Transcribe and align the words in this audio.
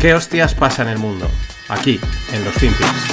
¿Qué 0.00 0.14
hostias 0.14 0.54
pasa 0.54 0.80
en 0.80 0.88
el 0.88 0.98
mundo? 0.98 1.28
Aquí, 1.68 2.00
en 2.32 2.42
los 2.42 2.54
Finpics. 2.54 2.88
I 2.88 3.12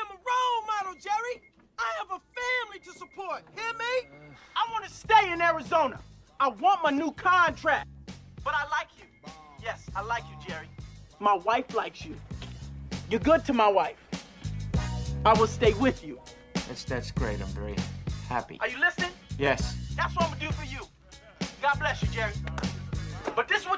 am 0.00 0.08
a 0.08 0.14
role 0.22 0.62
model, 0.68 0.94
Jerry. 1.02 1.42
I 1.80 1.90
have 1.98 2.12
a 2.12 2.20
family 2.32 2.78
to 2.84 2.92
support. 2.96 3.42
Hear 3.56 3.72
me? 3.72 4.06
I 4.54 4.64
want 4.70 4.84
to 4.84 4.90
stay 4.90 5.32
in 5.32 5.42
Arizona. 5.42 5.98
I 6.38 6.50
want 6.50 6.84
my 6.84 6.92
new 6.92 7.10
contract. 7.10 7.88
But 8.44 8.54
I 8.54 8.68
like 8.70 8.86
you. 8.96 9.06
Yes, 9.60 9.82
I 9.96 10.02
like 10.02 10.22
you, 10.30 10.36
Jerry. 10.46 10.68
My 11.18 11.34
wife 11.34 11.74
likes 11.74 12.04
you. 12.06 12.14
You're 13.10 13.18
good 13.18 13.44
to 13.46 13.52
my 13.52 13.66
wife. 13.68 13.98
I 15.26 15.32
will 15.32 15.48
stay 15.48 15.72
with 15.72 16.04
you. 16.04 16.20
That's 16.68 16.84
that's 16.84 17.10
great. 17.10 17.40
I'm 17.40 17.48
very 17.48 17.74
happy. 18.28 18.58
Are 18.60 18.68
you 18.68 18.78
listening? 18.78 19.10
Yes. 19.40 19.74
That's 19.96 20.14
what 20.14 20.26
I'm 20.26 20.34
gonna 20.38 20.46
do 20.46 20.52
for 20.52 20.66
you. 20.66 20.86
God 21.60 21.80
bless 21.80 22.00
you, 22.00 22.06
Jerry. 22.08 22.32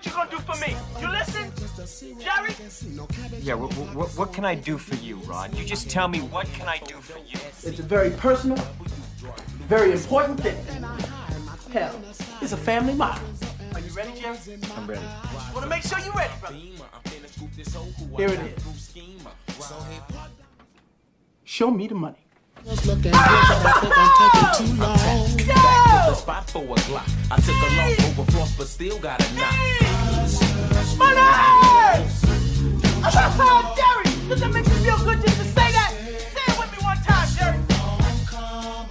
But 0.05 0.31
this 0.31 0.33
what 0.33 0.33
you're 0.33 0.41
gonna 0.41 0.53
do 0.53 0.53
for 0.53 0.57
me. 0.61 0.77
You 1.01 1.09
listen? 1.11 2.19
Jerry? 2.19 2.55
Yeah. 3.41 3.55
What, 3.55 3.73
what, 3.95 4.11
what 4.11 4.33
can 4.33 4.45
I 4.45 4.55
do 4.55 4.79
for 4.79 4.95
you, 4.97 5.17
Rod? 5.27 5.55
You 5.57 5.65
just 5.65 5.91
tell 5.91 6.09
me 6.09 6.21
what 6.21 6.47
can 6.53 6.69
I 6.69 6.79
do 6.79 6.97
for 6.97 7.19
you. 7.19 7.39
It's 7.63 7.79
a 7.79 7.83
very 7.83 8.11
personal, 8.11 8.59
very 9.69 9.93
important 9.93 10.41
thing. 10.41 10.57
Hell, 11.73 12.01
it's 12.41 12.53
a 12.53 12.57
family 12.57 12.95
matter. 12.95 13.25
Are 13.75 13.81
you 13.81 13.91
ready, 13.93 14.21
Jerry? 14.21 14.39
I'm 14.77 14.87
ready. 14.87 15.03
Just 15.33 15.55
wanna 15.55 15.67
make 15.67 15.83
sure 15.83 15.99
you're 15.99 16.13
ready, 16.15 16.33
brother. 16.41 16.57
Here 18.17 18.29
it 18.29 18.41
is. 18.57 18.95
Show 21.45 21.71
me 21.71 21.89
the 21.89 21.95
money. 21.95 22.24
Looking 22.65 23.03
good, 23.03 23.13
but 23.13 23.21
I 23.21 23.73
think 23.81 23.95
I'm 23.97 24.11
taking 24.21 24.67
too 24.67 24.81
long. 24.81 25.29
Yo! 25.39 26.15
spot 26.15 26.49
for 26.51 26.63
a 26.63 26.77
Glock. 26.89 27.09
I 27.31 27.37
took 27.41 27.55
a 27.55 27.69
loss 27.77 28.19
over 28.19 28.31
floss, 28.33 28.57
but 28.57 28.67
still 28.69 28.99
got 28.99 29.21
a 29.21 29.35
knock. 29.35 29.55
Money! 30.97 31.21
Oh, 33.07 33.75
Jerry! 33.77 34.29
Does 34.29 34.41
that 34.41 34.53
make 34.53 34.65
you 34.65 34.73
feel 34.81 34.99
good 35.05 35.21
just 35.21 35.37
to 35.37 35.45
say 35.45 35.69
that? 35.73 35.93
Say 35.93 36.45
it 36.49 36.59
with 36.59 36.73
me 36.73 36.79
one 36.83 36.97
time, 37.05 37.29
Jerry. 37.37 37.59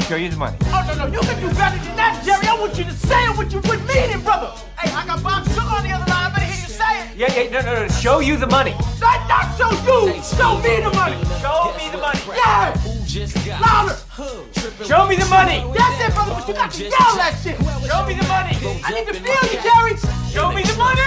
Show 0.08 0.16
you 0.17 0.30
the 0.30 0.38
money. 0.38 0.58
Oh, 0.66 0.83
no, 0.88 0.94
no, 0.94 1.05
you 1.11 1.20
can 1.22 1.39
do 1.42 1.48
better 1.55 1.80
than 1.80 1.95
that, 1.95 2.22
Jerry. 2.23 2.48
I 2.48 2.59
want 2.59 2.78
you 2.78 2.83
to 2.83 2.94
say 2.94 3.23
it 3.26 3.38
with 3.38 3.52
you 3.52 3.59
with 3.61 3.81
meaning, 3.88 4.22
brother. 4.22 4.52
Hey, 4.78 4.94
I 4.94 5.05
got 5.08 5.23
Bob 5.23 5.48
Sugar 5.48 5.61
on 5.61 5.83
the 5.83 5.92
other 5.92 6.05
line. 6.11 6.30
I 6.30 6.30
better 6.30 6.45
hear 6.45 6.61
you 6.61 6.70
say 6.70 7.02
it. 7.02 7.17
Yeah, 7.17 7.33
yeah. 7.33 7.50
No, 7.50 7.61
no, 7.61 7.81
no. 7.81 7.88
Show 7.88 8.20
you 8.20 8.38
the 8.38 8.48
money. 8.48 8.76
Not, 9.02 9.28
not 9.28 9.58
show 9.58 9.72
you. 9.72 10.22
Show 10.22 10.61
me 10.61 10.83
the 10.83 10.94
money. 10.94 11.17
Show 11.42 11.73
me 11.78 11.89
the 11.89 11.98
money. 11.98 12.20
Yeah! 12.38 12.92
Just 13.14 13.38
got 13.45 13.61
Louder! 13.61 13.94
Show 14.89 15.06
me 15.06 15.14
the 15.14 15.30
money. 15.30 15.61
That's 15.78 16.02
it, 16.02 16.17
brother, 16.17 16.33
but 16.33 16.47
you 16.50 16.58
got 16.58 16.72
to 16.73 16.81
yell 16.81 17.14
that 17.14 17.38
shit. 17.45 17.61
Show 17.61 18.02
me 18.09 18.17
the 18.17 18.25
money. 18.25 18.58
I 18.81 18.89
need 18.89 19.05
to 19.05 19.14
feel 19.14 19.38
you, 19.53 19.61
Jerry. 19.61 19.94
Show 20.33 20.50
me 20.50 20.66
the 20.66 20.73
money. 20.81 20.97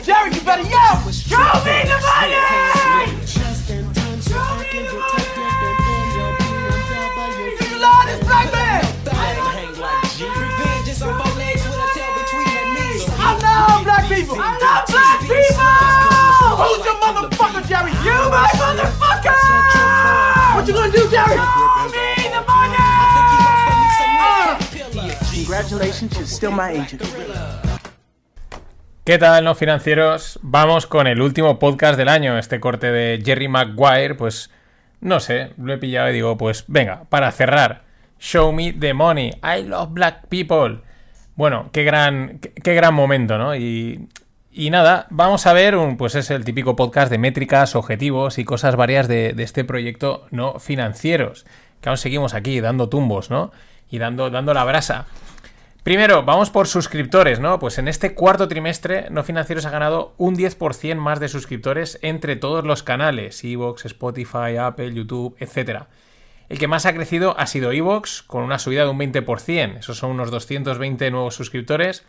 Jerry, 0.00 0.32
you 0.32 0.40
better 0.40 0.64
yell. 0.64 0.96
Show 1.12 1.36
me 1.60 1.84
the 1.84 2.00
money! 2.00 3.12
Just 3.28 3.68
in 3.68 3.84
time 3.92 4.20
so 4.24 4.40
I 4.40 4.64
can 4.72 4.88
get 4.88 5.04
tucked 5.04 5.36
up 5.36 5.60
and 5.60 5.84
in 5.84 6.08
your 6.16 6.32
BMW. 6.40 7.52
Do 7.52 7.64
you 7.68 7.76
love 7.76 8.08
this 8.08 8.24
black 8.24 8.48
man? 8.56 8.80
hang 9.12 9.76
like 9.76 10.16
G. 10.16 10.24
Revenge 10.32 10.88
is 10.88 11.04
on 11.04 11.12
four 11.12 11.28
legs 11.36 11.60
with 11.60 11.76
a 11.76 11.88
tail 11.92 12.08
between 12.24 12.48
her 12.56 12.66
knees. 12.72 13.04
I 13.20 13.36
love 13.36 13.84
black 13.84 14.08
people. 14.08 14.40
I 14.40 14.56
love 14.64 14.88
black 14.88 15.20
people. 15.28 15.76
Who's 16.56 16.80
your 16.88 16.96
motherfucker, 17.04 17.68
Jerry? 17.68 17.92
You 18.00 18.16
my 18.32 18.48
motherfucker. 18.56 20.29
What 20.60 20.68
you 20.68 20.74
gonna 20.74 20.92
do, 20.92 21.08
Jerry? 21.08 21.36
Show 21.36 21.80
me 21.88 22.28
the 22.28 22.44
money. 22.46 22.76
Congratulations, 25.32 26.14
you're 26.14 26.26
still 26.26 26.50
my 26.50 26.72
agent. 26.72 27.00
¿Qué 29.02 29.16
tal, 29.16 29.42
no 29.42 29.54
financieros? 29.54 30.38
Vamos 30.42 30.86
con 30.86 31.06
el 31.06 31.22
último 31.22 31.58
podcast 31.58 31.96
del 31.96 32.10
año, 32.10 32.36
este 32.36 32.60
corte 32.60 32.92
de 32.92 33.22
Jerry 33.24 33.48
Maguire, 33.48 34.14
pues 34.16 34.50
no 35.00 35.18
sé, 35.20 35.54
lo 35.56 35.72
he 35.72 35.78
pillado 35.78 36.10
y 36.10 36.12
digo, 36.12 36.36
pues 36.36 36.64
venga, 36.68 37.04
para 37.08 37.32
cerrar, 37.32 37.84
show 38.18 38.52
me 38.52 38.74
the 38.74 38.92
money, 38.92 39.30
I 39.42 39.62
love 39.62 39.94
black 39.94 40.26
people. 40.28 40.82
Bueno, 41.36 41.70
qué 41.72 41.84
gran, 41.84 42.38
qué, 42.38 42.52
qué 42.52 42.74
gran 42.74 42.92
momento, 42.92 43.38
¿no? 43.38 43.56
Y, 43.56 44.10
y 44.52 44.70
nada, 44.70 45.06
vamos 45.10 45.46
a 45.46 45.52
ver, 45.52 45.76
un, 45.76 45.96
pues 45.96 46.16
es 46.16 46.30
el 46.30 46.44
típico 46.44 46.74
podcast 46.74 47.10
de 47.10 47.18
métricas, 47.18 47.76
objetivos 47.76 48.38
y 48.38 48.44
cosas 48.44 48.74
varias 48.74 49.06
de, 49.06 49.34
este 49.38 49.64
proyecto 49.64 50.26
no 50.30 50.58
financieros, 50.58 51.46
que 51.80 51.88
aún 51.88 51.98
seguimos 51.98 52.34
aquí 52.34 52.60
dando 52.60 52.88
tumbos, 52.88 53.30
¿no? 53.30 53.52
Y 53.90 53.98
dando, 53.98 54.28
dando 54.28 54.52
la 54.52 54.64
brasa. 54.64 55.06
Primero, 55.84 56.24
vamos 56.24 56.50
por 56.50 56.66
suscriptores, 56.66 57.40
¿no? 57.40 57.58
Pues 57.58 57.78
en 57.78 57.88
este 57.88 58.12
cuarto 58.12 58.48
trimestre, 58.48 59.08
No 59.10 59.24
Financieros 59.24 59.64
ha 59.64 59.70
ganado 59.70 60.14
un 60.18 60.36
10% 60.36 60.96
más 60.96 61.20
de 61.20 61.28
suscriptores 61.28 61.98
entre 62.02 62.36
todos 62.36 62.64
los 62.64 62.82
canales, 62.82 63.42
Evox, 63.44 63.86
Spotify, 63.86 64.56
Apple, 64.60 64.92
YouTube, 64.92 65.36
etc. 65.38 65.84
El 66.50 66.58
que 66.58 66.68
más 66.68 66.84
ha 66.84 66.92
crecido 66.92 67.38
ha 67.38 67.46
sido 67.46 67.72
Evox, 67.72 68.22
con 68.22 68.42
una 68.42 68.58
subida 68.58 68.82
de 68.84 68.90
un 68.90 68.98
20%. 68.98 69.78
Esos 69.78 69.96
son 69.96 70.10
unos 70.10 70.30
220 70.30 71.10
nuevos 71.10 71.34
suscriptores. 71.34 72.04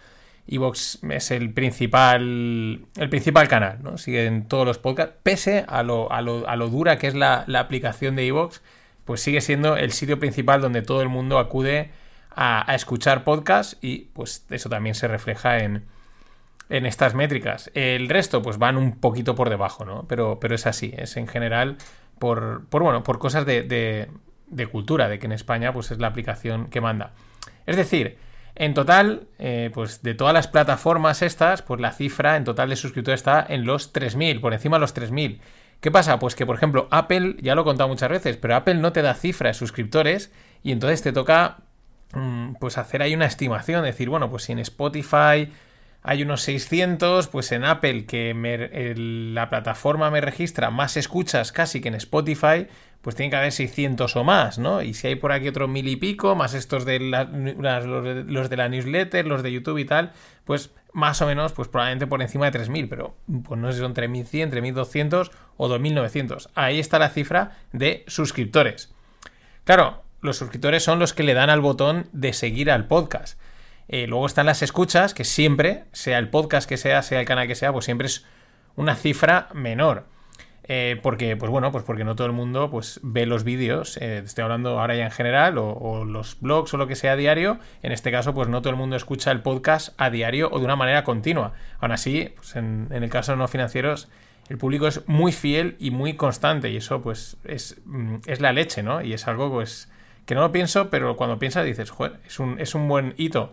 Evox 0.48 1.00
es 1.10 1.32
el 1.32 1.54
principal, 1.54 2.86
el 2.98 3.10
principal 3.10 3.48
canal, 3.48 3.80
¿no? 3.82 3.98
Siguen 3.98 4.48
todos 4.48 4.66
los 4.66 4.78
podcasts. 4.80 5.16
Pese 5.24 5.66
a 5.68 5.84
lo, 5.84 6.12
a 6.12 6.22
lo, 6.22 6.48
a 6.48 6.56
lo 6.56 6.70
dura 6.70 6.98
que 6.98 7.08
es 7.08 7.16
la, 7.16 7.44
la 7.48 7.60
aplicación 7.60 8.16
de 8.16 8.28
Evox, 8.28 8.62
pues 9.06 9.22
sigue 9.22 9.42
siendo 9.42 9.78
el 9.78 9.92
sitio 9.92 10.20
principal 10.20 10.62
donde 10.62 10.82
todo 10.82 11.02
el 11.02 11.10
mundo 11.10 11.40
acude 11.40 11.92
a, 12.36 12.74
escuchar 12.76 13.24
podcasts 13.24 13.78
y 13.82 14.10
pues 14.14 14.46
eso 14.50 14.70
también 14.70 14.96
se 14.96 15.08
refleja 15.08 15.60
en, 15.60 15.86
en 16.70 16.86
estas 16.86 17.14
métricas. 17.14 17.72
El 17.74 18.10
resto 18.10 18.42
pues 18.42 18.58
van 18.58 18.78
un 18.78 19.00
poquito 19.00 19.36
por 19.36 19.50
debajo, 19.50 19.86
¿no? 19.86 20.06
Pero, 20.08 20.40
pero 20.40 20.56
es 20.56 20.66
así, 20.66 20.94
es 20.98 21.18
en 21.18 21.28
general 21.28 21.78
por, 22.20 22.66
por 22.68 22.84
bueno, 22.84 23.04
por 23.04 23.20
cosas 23.20 23.46
de, 23.46 23.64
de, 23.64 24.10
de 24.48 24.68
cultura, 24.68 25.10
de 25.10 25.20
que 25.20 25.26
en 25.26 25.32
España 25.34 25.74
pues 25.74 25.92
es 25.92 26.00
la 26.00 26.08
aplicación 26.08 26.70
que 26.70 26.82
manda. 26.82 27.14
Es 27.66 27.76
decir, 27.76 28.18
en 28.56 28.74
total, 28.74 29.28
eh, 29.40 29.72
pues 29.74 30.02
de 30.04 30.14
todas 30.14 30.34
las 30.34 30.48
plataformas 30.48 31.22
estas, 31.22 31.62
pues 31.62 31.80
la 31.80 31.92
cifra 31.92 32.36
en 32.36 32.44
total 32.44 32.70
de 32.70 32.76
suscriptores 32.76 33.22
está 33.22 33.46
en 33.48 33.66
los 33.66 33.94
3.000, 33.94 34.42
por 34.42 34.54
encima 34.54 34.78
de 34.78 34.82
los 34.82 34.96
3.000. 34.96 35.40
¿Qué 35.80 35.90
pasa? 35.90 36.20
Pues 36.20 36.36
que, 36.36 36.46
por 36.46 36.56
ejemplo, 36.56 36.88
Apple, 36.92 37.38
ya 37.42 37.56
lo 37.56 37.62
he 37.62 37.66
contado 37.66 37.90
muchas 37.90 38.10
veces, 38.10 38.38
pero 38.38 38.56
Apple 38.56 38.76
no 38.76 38.92
te 38.94 39.02
da 39.02 39.16
cifra 39.16 39.48
de 39.50 39.54
suscriptores 39.56 40.32
y 40.62 40.72
entonces 40.72 41.02
te 41.02 41.12
toca 41.12 41.58
mm, 42.14 42.54
pues 42.60 42.78
hacer 42.78 43.02
ahí 43.02 43.16
una 43.16 43.26
estimación, 43.26 43.84
decir, 43.84 44.10
bueno, 44.10 44.30
pues 44.30 44.44
si 44.44 44.52
en 44.52 44.60
Spotify 44.60 45.52
hay 46.04 46.24
unos 46.24 46.42
600, 46.42 47.28
pues 47.28 47.52
en 47.52 47.64
Apple, 47.64 48.06
que 48.06 48.34
la 49.34 49.50
plataforma 49.50 50.10
me 50.12 50.22
registra 50.22 50.72
más 50.72 50.98
escuchas 50.98 51.52
casi 51.52 51.80
que 51.80 51.90
en 51.90 51.96
Spotify, 51.96 52.68
pues 53.02 53.16
tiene 53.16 53.30
que 53.32 53.36
haber 53.38 53.52
600 53.52 54.16
o 54.16 54.24
más, 54.24 54.60
¿no? 54.60 54.82
Y 54.82 54.94
si 54.94 55.08
hay 55.08 55.16
por 55.16 55.32
aquí 55.32 55.48
otros 55.48 55.68
mil 55.70 55.88
y 55.88 55.96
pico, 55.96 56.36
más 56.36 56.54
estos 56.54 56.86
de 56.86 57.00
la- 57.00 57.24
las- 57.24 57.86
los, 57.86 58.04
de, 58.04 58.24
los 58.26 58.50
de 58.50 58.58
la 58.58 58.70
newsletter, 58.70 59.26
los 59.26 59.42
de 59.44 59.52
YouTube 59.52 59.80
y 59.80 59.86
tal, 59.86 60.12
pues 60.46 60.72
más 60.94 61.22
o 61.22 61.26
menos, 61.26 61.54
pues 61.54 61.68
probablemente 61.68 62.06
por 62.08 62.22
encima 62.22 62.50
de 62.52 62.60
3.000, 62.60 62.88
pero 62.90 63.16
pues 63.48 63.60
no 63.60 63.68
sé 63.72 63.78
si 63.78 63.80
son 63.82 63.94
3.100, 63.94 64.52
3.200 64.52 65.32
o 65.58 65.70
2.900. 65.70 66.50
Ahí 66.54 66.80
está 66.80 67.00
la 67.00 67.10
cifra 67.10 67.58
de 67.72 68.04
suscriptores. 68.08 68.94
Claro, 69.64 70.04
los 70.22 70.38
suscriptores 70.38 70.84
son 70.84 71.00
los 71.00 71.14
que 71.14 71.24
le 71.24 71.34
dan 71.34 71.50
al 71.50 71.62
botón 71.62 72.08
de 72.12 72.34
seguir 72.34 72.70
al 72.70 72.88
podcast. 72.88 73.40
Eh, 73.88 74.06
luego 74.08 74.26
están 74.26 74.46
las 74.46 74.62
escuchas, 74.62 75.14
que 75.14 75.24
siempre, 75.24 75.86
sea 75.92 76.18
el 76.18 76.30
podcast 76.30 76.68
que 76.68 76.78
sea, 76.78 77.02
sea 77.02 77.20
el 77.20 77.26
canal 77.26 77.48
que 77.48 77.56
sea, 77.56 77.72
pues 77.74 77.86
siempre 77.86 78.08
es 78.08 78.26
una 78.76 78.96
cifra 78.96 79.48
menor. 79.54 80.06
Eh, 80.64 81.00
porque, 81.02 81.36
pues 81.36 81.50
bueno, 81.50 81.72
pues 81.72 81.84
porque 81.84 82.04
no 82.04 82.16
todo 82.16 82.28
el 82.28 82.34
mundo 82.34 82.70
pues, 82.70 83.00
ve 83.04 83.26
los 83.26 83.44
vídeos. 83.44 83.98
eh, 83.98 84.22
estoy 84.24 84.44
hablando 84.44 84.80
ahora 84.80 84.96
ya 84.96 85.06
en 85.06 85.12
general, 85.12 85.58
o, 85.58 86.06
los 86.06 86.40
blogs 86.40 86.74
o 86.74 86.78
lo 86.78 86.88
que 86.88 86.96
sea 86.96 87.14
a 87.14 87.16
diario. 87.16 87.60
En 87.82 87.92
este 87.92 88.12
caso, 88.12 88.34
pues 88.34 88.48
no 88.48 88.62
todo 88.62 88.72
el 88.72 88.78
mundo 88.78 88.96
escucha 88.96 89.32
el 89.32 89.42
podcast 89.42 89.94
a 89.98 90.10
diario 90.10 90.50
o 90.52 90.60
de 90.60 90.66
una 90.66 90.76
manera 90.76 91.04
continua. 91.04 91.54
Aún 91.80 91.92
así, 91.92 92.32
pues 92.36 92.56
en, 92.56 92.88
el 92.92 93.10
caso 93.10 93.32
de 93.32 93.38
no 93.38 93.48
financieros, 93.48 94.10
el 94.50 94.58
público 94.58 94.88
es 94.88 95.08
muy 95.08 95.32
fiel 95.32 95.76
y 95.80 95.92
muy 95.92 96.16
constante. 96.16 96.70
Y 96.70 96.78
eso, 96.78 97.02
pues, 97.02 97.38
es, 97.44 97.82
mm, 97.86 98.18
es 98.28 98.40
la 98.40 98.54
leche, 98.54 98.84
¿no? 98.84 99.02
Y 99.02 99.14
es 99.14 99.28
algo, 99.28 99.50
pues, 99.52 99.90
que 100.26 100.36
no 100.36 100.42
lo 100.42 100.52
pienso, 100.52 100.90
pero 100.90 101.18
cuando 101.18 101.40
piensas 101.40 101.66
dices, 101.66 101.90
joder, 101.90 102.20
es 102.26 102.40
un, 102.40 102.60
es 102.60 102.76
un 102.76 102.88
buen 102.88 103.14
hito. 103.18 103.52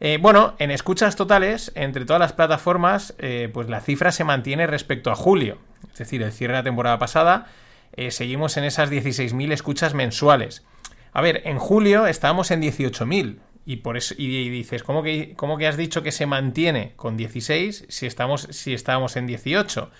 Eh, 0.00 0.18
bueno, 0.20 0.54
en 0.58 0.70
escuchas 0.70 1.16
totales, 1.16 1.72
entre 1.76 2.04
todas 2.04 2.20
las 2.20 2.32
plataformas, 2.32 3.14
pues 3.52 3.68
la 3.68 3.80
cifra 3.80 4.10
se 4.10 4.24
mantiene 4.24 4.66
respecto 4.66 5.10
a 5.12 5.14
julio. 5.14 5.58
Es 5.92 5.98
decir, 5.98 6.22
el 6.22 6.32
cierre 6.32 6.54
de 6.54 6.60
la 6.60 6.64
temporada 6.64 6.98
pasada, 6.98 7.46
eh, 7.94 8.10
seguimos 8.10 8.56
en 8.56 8.64
esas 8.64 8.90
16.000 8.90 9.52
escuchas 9.52 9.94
mensuales. 9.94 10.64
A 11.12 11.20
ver, 11.20 11.42
en 11.44 11.58
julio 11.58 12.06
estábamos 12.06 12.50
en 12.50 12.62
18.000. 12.62 13.38
Y 13.64 13.76
por 13.76 13.96
eso, 13.96 14.14
y, 14.18 14.48
dices, 14.48 14.82
¿cómo 14.82 15.02
que, 15.02 15.34
¿cómo 15.36 15.56
que 15.56 15.68
has 15.68 15.76
dicho 15.76 16.02
que 16.02 16.10
se 16.10 16.26
mantiene 16.26 16.94
con 16.96 17.16
16 17.16 17.86
si 17.88 18.06
estamos, 18.06 18.48
si 18.50 18.74
estábamos 18.74 19.16
en 19.16 19.26
18? 19.26 19.90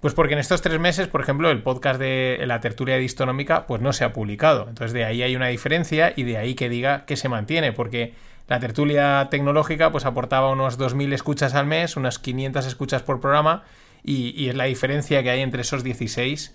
Pues 0.00 0.14
porque 0.14 0.34
en 0.34 0.40
estos 0.40 0.62
tres 0.62 0.78
meses, 0.80 1.08
por 1.08 1.20
ejemplo, 1.20 1.50
el 1.50 1.62
podcast 1.62 2.00
de 2.00 2.42
la 2.46 2.60
tertulia 2.60 2.96
distonómica, 2.96 3.66
pues 3.66 3.80
no 3.80 3.92
se 3.92 4.04
ha 4.04 4.12
publicado. 4.12 4.66
Entonces 4.68 4.92
de 4.92 5.04
ahí 5.04 5.22
hay 5.22 5.36
una 5.36 5.48
diferencia 5.48 6.12
y 6.16 6.24
de 6.24 6.38
ahí 6.38 6.54
que 6.54 6.68
diga 6.68 7.04
que 7.04 7.16
se 7.16 7.28
mantiene, 7.28 7.72
porque 7.72 8.14
la 8.48 8.60
tertulia 8.60 9.28
tecnológica 9.30 9.92
pues 9.92 10.06
aportaba 10.06 10.50
unos 10.50 10.78
2.000 10.78 11.12
escuchas 11.12 11.54
al 11.54 11.66
mes, 11.66 11.96
unas 11.96 12.18
500 12.18 12.66
escuchas 12.66 13.02
por 13.02 13.20
programa, 13.20 13.62
y, 14.02 14.48
es 14.48 14.54
la 14.54 14.64
diferencia 14.64 15.22
que 15.22 15.30
hay 15.30 15.40
entre 15.40 15.62
esos 15.62 15.84
16 15.84 16.52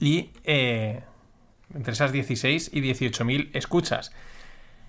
y... 0.00 0.30
eh, 0.44 1.02
entre 1.74 1.92
esas 1.92 2.12
16 2.12 2.70
y 2.72 2.80
18.000 2.80 3.50
escuchas. 3.52 4.12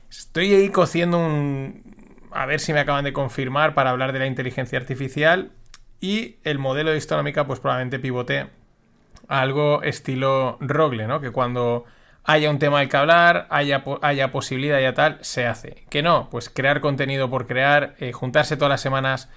Estoy 0.09 0.53
ahí 0.53 0.69
cociendo 0.69 1.19
un... 1.19 1.83
A 2.31 2.45
ver 2.45 2.59
si 2.59 2.73
me 2.73 2.79
acaban 2.79 3.03
de 3.03 3.13
confirmar 3.13 3.73
para 3.73 3.89
hablar 3.89 4.13
de 4.13 4.19
la 4.19 4.27
inteligencia 4.27 4.77
artificial 4.77 5.51
y 5.99 6.37
el 6.43 6.59
modelo 6.59 6.91
de 6.91 6.97
histonómica 6.97 7.47
pues 7.47 7.59
probablemente 7.59 7.99
pivote 7.99 8.47
a 9.27 9.41
algo 9.41 9.81
estilo 9.81 10.57
Rogle, 10.59 11.07
¿no? 11.07 11.21
Que 11.21 11.31
cuando 11.31 11.85
haya 12.23 12.49
un 12.51 12.59
tema 12.59 12.79
del 12.79 12.89
que 12.89 12.97
hablar, 12.97 13.47
haya, 13.49 13.83
haya 14.01 14.31
posibilidad, 14.31 14.79
ya 14.79 14.93
tal, 14.93 15.17
se 15.21 15.47
hace. 15.47 15.85
Que 15.89 16.03
no, 16.03 16.29
pues 16.29 16.49
crear 16.49 16.81
contenido 16.81 17.29
por 17.29 17.47
crear, 17.47 17.95
eh, 17.99 18.11
juntarse 18.11 18.55
todas 18.55 18.69
las 18.69 18.81
semanas 18.81 19.29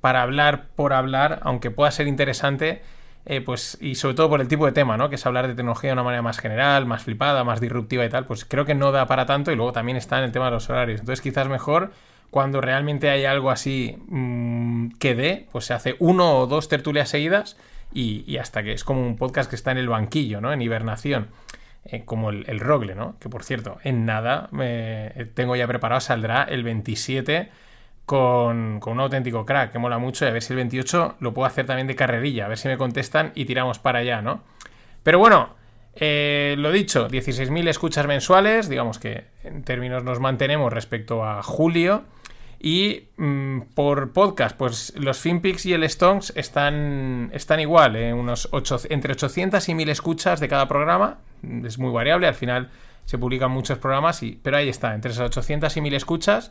para 0.00 0.22
hablar 0.22 0.66
por 0.76 0.92
hablar, 0.92 1.40
aunque 1.42 1.70
pueda 1.70 1.90
ser 1.90 2.06
interesante, 2.06 2.82
eh, 3.26 3.40
pues, 3.40 3.76
y 3.80 3.96
sobre 3.96 4.14
todo 4.14 4.30
por 4.30 4.40
el 4.40 4.48
tipo 4.48 4.64
de 4.64 4.72
tema, 4.72 4.96
¿no? 4.96 5.10
Que 5.10 5.16
es 5.16 5.26
hablar 5.26 5.46
de 5.48 5.54
tecnología 5.54 5.90
de 5.90 5.92
una 5.94 6.02
manera 6.02 6.22
más 6.22 6.38
general, 6.38 6.86
más 6.86 7.02
flipada, 7.02 7.44
más 7.44 7.60
disruptiva 7.60 8.04
y 8.04 8.08
tal, 8.08 8.24
pues 8.24 8.44
creo 8.44 8.64
que 8.64 8.74
no 8.74 8.90
da 8.92 9.06
para 9.06 9.26
tanto 9.26 9.52
y 9.52 9.56
luego 9.56 9.72
también 9.72 9.96
está 9.96 10.18
en 10.18 10.24
el 10.24 10.32
tema 10.32 10.46
de 10.46 10.52
los 10.52 10.70
horarios. 10.70 11.00
Entonces 11.00 11.20
quizás 11.22 11.48
mejor 11.48 11.92
cuando 12.30 12.60
realmente 12.60 13.10
hay 13.10 13.24
algo 13.24 13.50
así 13.50 13.98
mm, 14.08 14.92
que 14.98 15.14
dé, 15.14 15.46
pues 15.52 15.66
se 15.66 15.74
hace 15.74 15.96
uno 15.98 16.38
o 16.38 16.46
dos 16.46 16.68
tertulias 16.68 17.08
seguidas 17.08 17.56
y, 17.92 18.36
hasta 18.38 18.62
que 18.62 18.72
es 18.72 18.84
como 18.84 19.00
un 19.06 19.16
podcast 19.16 19.48
que 19.48 19.56
está 19.56 19.72
en 19.72 19.78
el 19.78 19.88
banquillo, 19.88 20.40
¿no? 20.40 20.52
En 20.52 20.62
hibernación. 20.62 21.28
eh, 21.84 22.04
como 22.04 22.30
el, 22.30 22.60
Rogle, 22.60 22.94
¿no? 22.94 23.16
Que 23.20 23.28
por 23.28 23.44
cierto, 23.44 23.78
en 23.84 24.04
nada 24.06 24.48
me 24.52 25.10
tengo 25.34 25.56
ya 25.56 25.66
preparado, 25.66 26.00
saldrá 26.00 26.44
el 26.44 26.62
27 26.62 27.50
con, 28.08 28.80
un 28.82 29.00
auténtico 29.00 29.44
crack, 29.44 29.70
que 29.70 29.78
mola 29.78 29.98
mucho, 29.98 30.24
y 30.24 30.28
a 30.28 30.30
ver 30.30 30.42
si 30.42 30.54
el 30.54 30.56
28 30.56 31.16
lo 31.20 31.34
puedo 31.34 31.46
hacer 31.46 31.66
también 31.66 31.86
de 31.86 31.94
carrerilla, 31.94 32.46
a 32.46 32.48
ver 32.48 32.56
si 32.56 32.66
me 32.66 32.78
contestan 32.78 33.32
y 33.34 33.44
tiramos 33.44 33.78
para 33.78 33.98
allá, 33.98 34.22
¿no? 34.22 34.40
Pero 35.02 35.18
bueno, 35.18 35.50
eh, 35.94 36.54
lo 36.56 36.72
dicho, 36.72 37.06
16.000 37.06 37.68
escuchas 37.68 38.06
mensuales, 38.06 38.70
digamos 38.70 38.98
que 38.98 39.26
en 39.44 39.62
términos 39.62 40.04
nos 40.04 40.20
mantenemos 40.20 40.72
respecto 40.72 41.22
a 41.22 41.42
julio. 41.42 42.04
Y 42.58 43.10
mm, 43.18 43.60
por 43.74 44.12
podcast, 44.14 44.56
pues 44.56 44.94
los 44.96 45.18
FinPix 45.18 45.66
y 45.66 45.74
el 45.74 45.88
Stonks 45.88 46.32
están, 46.34 47.30
están 47.34 47.60
igual, 47.60 47.94
¿eh? 47.94 48.14
unos 48.14 48.48
entre 48.88 49.12
800 49.12 49.68
y 49.68 49.74
1000 49.74 49.90
escuchas 49.90 50.40
de 50.40 50.48
cada 50.48 50.66
programa. 50.66 51.18
Es 51.62 51.78
muy 51.78 51.92
variable, 51.92 52.26
al 52.26 52.34
final 52.34 52.70
se 53.04 53.18
publican 53.18 53.50
muchos 53.50 53.76
programas, 53.78 54.22
y, 54.22 54.40
pero 54.42 54.56
ahí 54.56 54.70
está, 54.70 54.94
entre 54.94 55.12
esas 55.12 55.26
800 55.26 55.76
y 55.76 55.80
1000 55.82 55.94
escuchas 55.94 56.50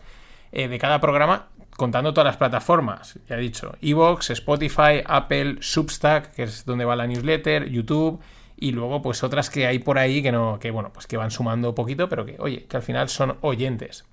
eh, 0.51 0.67
de 0.67 0.79
cada 0.79 0.99
programa, 0.99 1.47
contando 1.75 2.13
todas 2.13 2.25
las 2.25 2.37
plataformas. 2.37 3.19
Ya 3.27 3.37
he 3.37 3.39
dicho, 3.39 3.75
Evox, 3.81 4.31
Spotify, 4.31 5.03
Apple, 5.05 5.57
Substack, 5.61 6.33
que 6.33 6.43
es 6.43 6.65
donde 6.65 6.85
va 6.85 6.95
la 6.95 7.07
newsletter, 7.07 7.69
YouTube, 7.69 8.19
y 8.55 8.71
luego 8.71 9.01
pues 9.01 9.23
otras 9.23 9.49
que 9.49 9.67
hay 9.67 9.79
por 9.79 9.99
ahí 9.99 10.23
que 10.23 10.31
no, 10.31 10.57
que 10.59 10.71
bueno, 10.71 10.91
pues 10.91 11.05
que 11.05 11.17
van 11.17 11.29
sumando 11.29 11.75
poquito, 11.75 12.09
pero 12.09 12.25
que, 12.25 12.37
oye, 12.39 12.65
que 12.65 12.77
al 12.77 12.83
final 12.83 13.09
son 13.09 13.37
oyentes. 13.41 14.05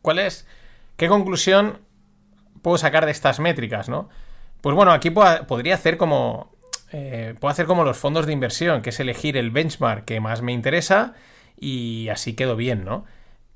¿Cuál 0.00 0.18
es? 0.18 0.46
¿Qué 0.96 1.08
conclusión 1.08 1.80
puedo 2.62 2.78
sacar 2.78 3.04
de 3.04 3.12
estas 3.12 3.40
métricas, 3.40 3.90
no? 3.90 4.08
Pues 4.62 4.74
bueno, 4.74 4.92
aquí 4.92 5.10
podría 5.10 5.74
hacer 5.74 5.96
como. 5.98 6.52
eh, 6.92 7.34
puedo 7.38 7.52
hacer 7.52 7.66
como 7.66 7.84
los 7.84 7.98
fondos 7.98 8.26
de 8.26 8.32
inversión, 8.32 8.82
que 8.82 8.90
es 8.90 9.00
elegir 9.00 9.36
el 9.36 9.50
benchmark 9.50 10.04
que 10.04 10.20
más 10.20 10.42
me 10.42 10.52
interesa 10.52 11.14
y 11.58 12.08
así 12.08 12.34
quedo 12.34 12.56
bien, 12.56 12.84
¿no? 12.84 13.04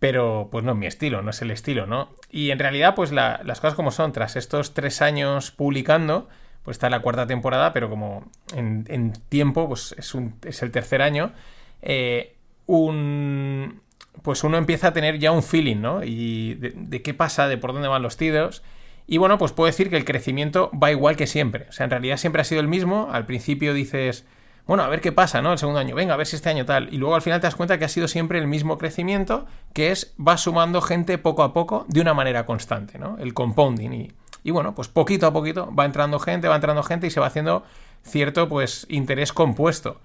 Pero 0.06 0.48
pues 0.50 0.64
no 0.64 0.72
es 0.72 0.76
mi 0.78 0.86
estilo, 0.86 1.22
no 1.22 1.30
es 1.30 1.40
el 1.40 1.50
estilo, 1.50 1.86
¿no? 1.86 2.10
Y 2.30 2.50
en 2.50 2.58
realidad, 2.58 2.94
pues 2.94 3.10
la- 3.10 3.40
las 3.44 3.60
cosas 3.60 3.74
como 3.74 3.90
son, 3.90 4.12
tras 4.12 4.36
estos 4.36 4.74
tres 4.74 5.00
años 5.00 5.50
publicando, 5.50 6.28
pues 6.62 6.74
está 6.74 6.90
la 6.90 7.00
cuarta 7.00 7.26
temporada, 7.26 7.72
pero 7.72 7.88
como 7.88 8.30
en, 8.54 8.84
en 8.88 9.12
tiempo, 9.30 9.66
pues 9.68 9.94
es, 9.96 10.14
un, 10.14 10.34
es 10.44 10.62
el 10.62 10.70
tercer 10.70 11.00
año, 11.00 11.32
eh, 11.80 12.36
un, 12.66 13.80
pues 14.22 14.44
uno 14.44 14.58
empieza 14.58 14.88
a 14.88 14.92
tener 14.92 15.18
ya 15.18 15.32
un 15.32 15.42
feeling, 15.42 15.80
¿no? 15.80 16.02
Y 16.04 16.54
de, 16.54 16.72
de 16.76 17.02
qué 17.02 17.14
pasa, 17.14 17.48
de 17.48 17.56
por 17.58 17.72
dónde 17.72 17.88
van 17.88 18.02
los 18.02 18.16
tiros. 18.16 18.62
Y 19.06 19.18
bueno, 19.18 19.38
pues 19.38 19.52
puedo 19.52 19.66
decir 19.66 19.90
que 19.90 19.96
el 19.96 20.04
crecimiento 20.04 20.70
va 20.80 20.90
igual 20.90 21.16
que 21.16 21.26
siempre. 21.26 21.66
O 21.68 21.72
sea, 21.72 21.84
en 21.84 21.90
realidad 21.90 22.16
siempre 22.16 22.40
ha 22.42 22.44
sido 22.44 22.60
el 22.60 22.68
mismo. 22.68 23.08
Al 23.12 23.26
principio 23.26 23.74
dices, 23.74 24.26
bueno, 24.66 24.82
a 24.82 24.88
ver 24.88 25.00
qué 25.00 25.12
pasa, 25.12 25.43
¿no? 25.43 25.52
El 25.52 25.58
segundo 25.58 25.81
año, 25.81 25.94
venga, 25.94 26.14
a 26.14 26.16
ver 26.16 26.26
si 26.26 26.37
este 26.37 26.49
año 26.49 26.64
tal. 26.64 26.93
Y 26.93 26.96
luego 26.96 27.14
al 27.14 27.22
final 27.22 27.40
te 27.40 27.46
das 27.46 27.55
cuenta 27.55 27.78
que 27.78 27.84
ha 27.84 27.88
sido 27.88 28.08
siempre 28.08 28.38
el 28.38 28.46
mismo 28.46 28.78
crecimiento, 28.78 29.46
que 29.75 29.90
es 29.90 30.14
va 30.16 30.38
sumando 30.38 30.81
gente 30.81 31.19
poco 31.19 31.43
a 31.43 31.52
poco 31.52 31.84
de 31.88 32.00
una 32.00 32.14
manera 32.14 32.46
constante, 32.46 32.99
¿no? 32.99 33.19
El 33.19 33.34
compounding. 33.34 33.93
Y, 33.93 34.12
y 34.43 34.50
bueno, 34.50 34.75
pues 34.75 34.88
poquito 34.88 35.26
a 35.26 35.32
poquito 35.32 35.75
va 35.75 35.84
entrando 35.84 36.19
gente, 36.19 36.49
va 36.49 36.55
entrando 36.55 36.82
gente 36.82 37.06
y 37.06 37.11
se 37.11 37.20
va 37.20 37.26
haciendo 37.26 37.64
cierto, 38.02 38.49
pues, 38.49 38.87
interés 38.88 39.32
compuesto. 39.32 40.00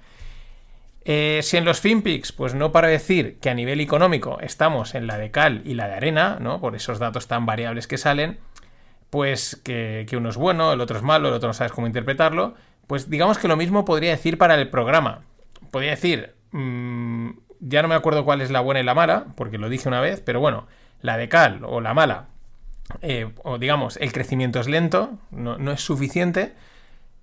Eh, 1.05 1.39
si 1.41 1.57
en 1.57 1.65
los 1.65 1.79
FinPix, 1.79 2.33
pues 2.33 2.53
no 2.53 2.71
para 2.71 2.89
decir 2.89 3.39
que 3.39 3.49
a 3.49 3.53
nivel 3.53 3.79
económico 3.79 4.39
estamos 4.41 4.93
en 4.93 5.07
la 5.07 5.17
de 5.17 5.31
cal 5.31 5.61
y 5.65 5.73
la 5.73 5.87
de 5.87 5.95
arena, 5.95 6.37
¿no? 6.41 6.59
Por 6.59 6.75
esos 6.75 6.99
datos 6.99 7.27
tan 7.27 7.45
variables 7.45 7.87
que 7.87 7.97
salen, 7.97 8.39
pues 9.09 9.59
que, 9.63 10.05
que 10.07 10.17
uno 10.17 10.29
es 10.29 10.35
bueno, 10.35 10.73
el 10.73 10.81
otro 10.81 10.97
es 10.97 11.03
malo, 11.03 11.29
el 11.29 11.33
otro 11.33 11.47
no 11.47 11.53
sabes 11.53 11.71
cómo 11.71 11.87
interpretarlo, 11.87 12.55
pues 12.89 13.07
digamos 13.07 13.37
que 13.37 13.47
lo 13.47 13.55
mismo 13.55 13.85
podría 13.85 14.09
decir 14.09 14.39
para 14.39 14.55
el 14.55 14.67
programa. 14.67 15.21
Podría 15.69 15.91
decir, 15.91 16.33
mm, 16.53 17.29
ya 17.59 17.83
no 17.83 17.87
me 17.87 17.93
acuerdo 17.93 18.25
cuál 18.25 18.41
es 18.41 18.49
la 18.49 18.61
buena 18.61 18.79
y 18.79 18.83
la 18.83 18.95
mala, 18.95 19.27
porque 19.35 19.59
lo 19.59 19.69
dije 19.69 19.87
una 19.87 20.01
vez, 20.01 20.21
pero 20.21 20.39
bueno, 20.39 20.65
la 21.01 21.15
de 21.15 21.29
cal 21.29 21.59
o 21.65 21.81
la 21.81 21.93
mala, 21.93 22.29
eh, 23.03 23.31
o 23.43 23.59
digamos, 23.59 23.97
el 23.97 24.11
crecimiento 24.11 24.59
es 24.59 24.67
lento, 24.67 25.11
no, 25.29 25.59
no 25.59 25.71
es 25.71 25.81
suficiente, 25.81 26.55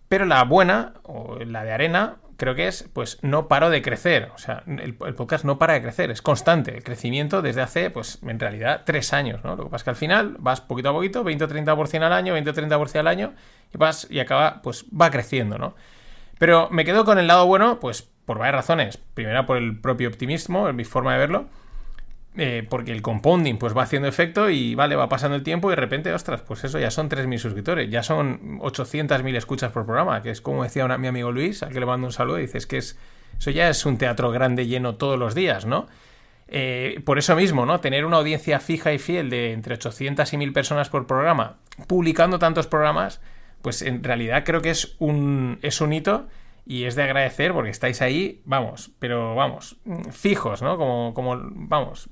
pero 0.08 0.24
la 0.24 0.44
buena, 0.44 0.94
o 1.02 1.36
la 1.40 1.64
de 1.64 1.72
arena, 1.72 2.18
creo 2.36 2.54
que 2.54 2.68
es, 2.68 2.88
pues 2.92 3.18
no 3.22 3.48
paro 3.48 3.70
de 3.70 3.82
crecer. 3.82 4.30
O 4.34 4.38
sea, 4.38 4.62
el, 4.66 4.94
podcast 4.94 5.44
no 5.44 5.58
para 5.58 5.74
de 5.74 5.82
crecer, 5.82 6.10
es 6.10 6.22
constante. 6.22 6.76
El 6.76 6.84
crecimiento 6.84 7.42
desde 7.42 7.62
hace, 7.62 7.90
pues 7.90 8.18
en 8.22 8.38
realidad, 8.38 8.82
tres 8.84 9.12
años, 9.12 9.42
¿no? 9.44 9.56
Lo 9.56 9.64
que 9.64 9.70
pasa 9.70 9.76
es 9.76 9.84
que 9.84 9.90
al 9.90 9.96
final 9.96 10.36
vas 10.38 10.60
poquito 10.60 10.90
a 10.90 10.92
poquito, 10.92 11.24
20 11.24 11.44
o 11.44 11.48
30% 11.48 12.02
al 12.02 12.12
año, 12.12 12.32
20 12.32 12.50
o 12.50 12.54
30% 12.54 12.98
al 12.98 13.08
año, 13.08 13.34
y 13.74 13.78
vas 13.78 14.06
y 14.10 14.20
acaba, 14.20 14.62
pues 14.62 14.84
va 14.88 15.10
creciendo, 15.10 15.58
¿no? 15.58 15.74
Pero 16.38 16.68
me 16.70 16.84
quedo 16.84 17.04
con 17.04 17.18
el 17.18 17.26
lado 17.26 17.46
bueno, 17.46 17.80
pues 17.80 18.02
por 18.02 18.38
varias 18.38 18.56
razones. 18.56 18.98
Primera, 18.98 19.46
por 19.46 19.56
el 19.56 19.80
propio 19.80 20.08
optimismo, 20.08 20.70
mi 20.72 20.84
forma 20.84 21.12
de 21.14 21.18
verlo. 21.18 21.46
Eh, 22.38 22.66
porque 22.68 22.92
el 22.92 23.00
compounding 23.00 23.56
pues 23.56 23.74
va 23.74 23.84
haciendo 23.84 24.08
efecto 24.08 24.50
y 24.50 24.74
vale, 24.74 24.94
va 24.94 25.08
pasando 25.08 25.36
el 25.36 25.42
tiempo 25.42 25.68
y 25.68 25.72
de 25.72 25.76
repente, 25.80 26.12
ostras, 26.12 26.42
pues 26.42 26.64
eso 26.64 26.78
ya 26.78 26.90
son 26.90 27.08
3.000 27.08 27.38
suscriptores, 27.38 27.88
ya 27.88 28.02
son 28.02 28.58
800.000 28.60 29.34
escuchas 29.36 29.72
por 29.72 29.86
programa, 29.86 30.20
que 30.20 30.28
es 30.30 30.42
como 30.42 30.62
decía 30.62 30.84
una- 30.84 30.98
mi 30.98 31.06
amigo 31.06 31.32
Luis, 31.32 31.62
al 31.62 31.72
que 31.72 31.80
le 31.80 31.86
mando 31.86 32.06
un 32.08 32.12
saludo, 32.12 32.38
y 32.38 32.42
dices 32.42 32.66
que 32.66 32.76
es, 32.76 32.98
eso 33.38 33.50
ya 33.50 33.70
es 33.70 33.86
un 33.86 33.96
teatro 33.96 34.30
grande 34.32 34.66
lleno 34.66 34.96
todos 34.96 35.18
los 35.18 35.34
días, 35.34 35.64
¿no? 35.64 35.86
Eh, 36.48 37.00
por 37.06 37.18
eso 37.18 37.34
mismo, 37.36 37.64
¿no? 37.64 37.80
Tener 37.80 38.04
una 38.04 38.18
audiencia 38.18 38.60
fija 38.60 38.92
y 38.92 38.98
fiel 38.98 39.30
de 39.30 39.52
entre 39.52 39.72
800 39.74 40.30
y 40.32 40.36
1000 40.36 40.52
personas 40.52 40.90
por 40.90 41.06
programa, 41.06 41.56
publicando 41.86 42.38
tantos 42.38 42.66
programas, 42.66 43.22
pues 43.62 43.80
en 43.80 44.04
realidad 44.04 44.44
creo 44.44 44.60
que 44.60 44.70
es 44.70 44.94
un, 44.98 45.58
es 45.62 45.80
un 45.80 45.94
hito 45.94 46.26
y 46.66 46.84
es 46.84 46.96
de 46.96 47.02
agradecer 47.04 47.52
porque 47.54 47.70
estáis 47.70 48.02
ahí, 48.02 48.42
vamos, 48.44 48.90
pero 48.98 49.34
vamos, 49.34 49.76
fijos, 50.10 50.60
¿no? 50.62 50.76
Como, 50.76 51.14
como 51.14 51.36
vamos, 51.42 52.10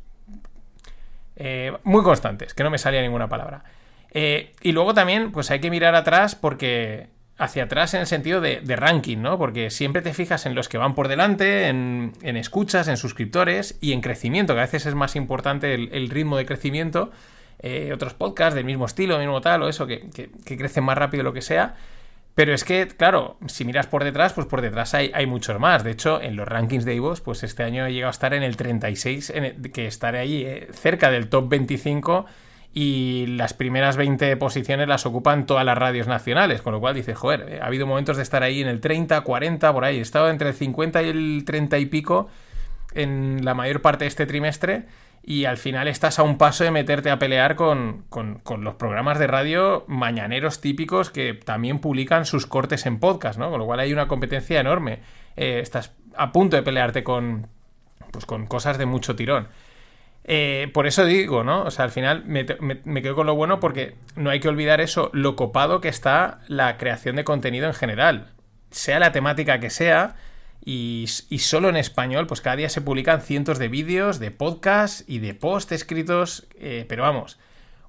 eh, 1.37 1.73
muy 1.83 2.03
constantes, 2.03 2.55
que 2.55 2.63
no 2.63 2.71
me 2.71 2.79
salía 2.79 3.03
ninguna 3.03 3.29
palabra. 3.29 3.65
Eh, 4.13 4.53
y 4.63 4.73
luego 4.73 4.95
también, 4.95 5.33
pues 5.33 5.51
hay 5.51 5.61
que 5.61 5.71
mirar 5.71 5.95
atrás 5.95 6.35
porque 6.37 7.09
hacia 7.37 7.65
atrás 7.65 7.95
en 7.95 8.01
el 8.01 8.07
sentido 8.07 8.41
de, 8.41 8.61
ranking, 8.77 9.19
¿no? 9.19 9.39
Porque 9.39 9.71
siempre 9.71 10.03
te 10.03 10.15
fijas 10.15 10.47
en 10.47 10.55
los 10.55 10.69
que 10.69 10.79
van 10.79 10.95
por 10.95 11.09
delante, 11.09 11.69
en, 11.69 12.13
escuchas, 12.23 12.87
en 12.87 12.97
suscriptores 12.97 13.77
y 13.81 13.93
en 13.93 14.01
crecimiento, 14.01 14.55
que 14.55 14.61
a 14.61 14.65
veces 14.65 14.87
es 14.87 14.95
más 14.95 15.17
importante 15.17 15.75
el, 15.75 16.11
ritmo 16.11 16.37
de 16.37 16.47
crecimiento. 16.47 17.11
Eh, 17.59 17.93
otros 17.93 18.15
podcasts 18.15 18.55
del 18.55 18.65
mismo 18.65 18.85
estilo, 18.85 19.19
mismo 19.19 19.41
tal, 19.41 19.63
o 19.63 19.69
eso, 19.69 19.87
que, 19.87 20.09
que 20.11 20.57
crecen 20.57 20.85
más 20.85 20.97
rápido, 20.97 21.25
lo 21.25 21.33
que 21.33 21.43
sea. 21.43 21.75
Pero 22.35 22.53
es 22.53 22.65
que, 22.65 22.89
claro, 22.89 23.37
si 23.47 23.65
miras 23.65 23.87
por 23.87 24.03
detrás, 24.03 24.33
pues 24.33 24.49
por 24.49 24.61
detrás 24.61 24.93
hay, 24.95 25.13
hay 25.15 25.25
muchos 25.27 25.59
más. 25.61 25.85
De 25.85 25.93
hecho, 25.93 26.21
en 26.21 26.35
los 26.35 26.49
rankings 26.49 26.85
de 26.85 26.95
Ivos, 26.95 27.21
pues 27.21 27.45
este 27.45 27.63
año 27.63 27.87
he 27.87 27.93
llegado 27.93 28.09
a 28.09 28.11
estar 28.11 28.35
en 28.35 28.43
el 28.43 28.57
36, 28.57 29.31
en 29.31 29.45
el- 29.45 29.71
que 29.73 29.87
estaré 29.87 30.19
ahí 30.19 30.43
eh, 30.45 30.69
cerca 30.73 31.11
del 31.13 31.29
top 31.29 31.49
25 31.49 32.27
y 32.73 33.27
las 33.29 33.55
primeras 33.55 33.97
20 33.97 34.37
posiciones 34.37 34.89
las 34.89 35.07
ocupan 35.07 35.47
todas 35.47 35.65
las 35.65 35.79
radios 35.79 36.09
nacionales, 36.09 36.61
con 36.61 36.73
lo 36.73 36.81
cual 36.81 36.97
dices, 36.97 37.17
joder, 37.17 37.47
eh, 37.49 37.61
ha 37.63 37.67
habido 37.67 37.87
momentos 37.87 38.17
de 38.17 38.25
estar 38.25 38.43
ahí 38.43 38.61
en 38.61 38.67
el 38.67 38.81
30, 38.81 39.21
40, 39.21 39.73
por 39.73 39.85
ahí. 39.85 39.99
He 39.99 40.03
estado 40.03 40.29
entre 40.29 40.49
el 40.49 40.55
50 40.55 41.05
y 41.05 41.09
el 41.11 41.45
30 41.47 41.79
y 41.79 41.87
pico 41.87 42.29
en 42.95 43.45
la 43.45 43.55
mayor 43.55 43.81
parte 43.81 44.05
de 44.07 44.09
este 44.09 44.27
trimestre 44.27 44.87
y 45.27 45.47
al 45.47 45.57
final 45.57 45.89
estás 45.89 46.19
a 46.19 46.23
un 46.23 46.37
paso 46.37 46.65
de 46.65 46.71
meterte 46.71 47.11
a 47.11 47.19
pelear 47.19 47.57
con, 47.57 48.05
con- 48.11 48.43
los 48.63 48.75
programas 48.75 49.19
de 49.19 49.27
radio 49.27 49.85
mañaneros 49.89 50.61
típicos 50.61 51.11
que 51.11 51.33
también 51.33 51.79
publican 51.79 52.27
sus 52.27 52.47
cortes 52.47 52.85
en 52.85 53.01
podcast, 53.01 53.39
¿no? 53.39 53.51
Con 53.51 53.59
lo 53.59 53.65
cual 53.65 53.81
hay 53.81 53.93
una 53.93 54.07
competencia 54.07 54.61
enorme. 54.61 55.01
Eh, 55.37 55.61
estás 55.63 55.93
a 56.15 56.31
punto 56.31 56.57
de 56.57 56.63
pelearte 56.63 57.03
con, 57.03 57.47
pues, 58.11 58.27
con 58.27 58.47
cosas 58.47 58.77
de 58.77 58.85
mucho 58.85 59.17
tirón. 59.17 59.49
Eh, 60.25 60.71
por 60.75 60.87
eso 60.87 61.07
digo, 61.07 61.43
¿no? 61.43 61.63
O 61.63 61.71
sea, 61.71 61.87
al 61.87 61.91
final 61.91 62.25
me 62.27 63.03
quedo 63.03 63.15
con 63.15 63.27
lo 63.27 63.35
bueno 63.35 63.61
porque 63.61 63.95
no 64.17 64.29
hay 64.29 64.41
que 64.41 64.49
olvidar 64.49 64.83
eso, 64.83 65.11
lo 65.15 65.37
copado 65.37 65.81
que 65.81 65.89
está 65.89 66.41
la 66.49 66.77
creación 66.77 67.17
de 67.17 67.25
contenido 67.25 67.67
en 67.67 67.75
general. 67.75 68.33
Sea 68.71 68.99
la 68.99 69.13
temática 69.13 69.59
que 69.59 69.71
sea, 69.71 70.17
y, 70.67 71.07
solo 71.39 71.69
en 71.69 71.77
español, 71.77 72.27
pues 72.27 72.41
cada 72.41 72.57
día 72.57 72.71
se 72.71 72.81
publican 72.81 73.21
cientos 73.21 73.59
de 73.59 73.69
vídeos, 73.69 74.19
de 74.19 74.31
podcasts 74.31 75.05
y 75.07 75.19
de 75.19 75.35
posts 75.35 75.73
escritos, 75.73 76.47
eh, 76.59 76.87
pero 76.89 77.03
vamos, 77.03 77.39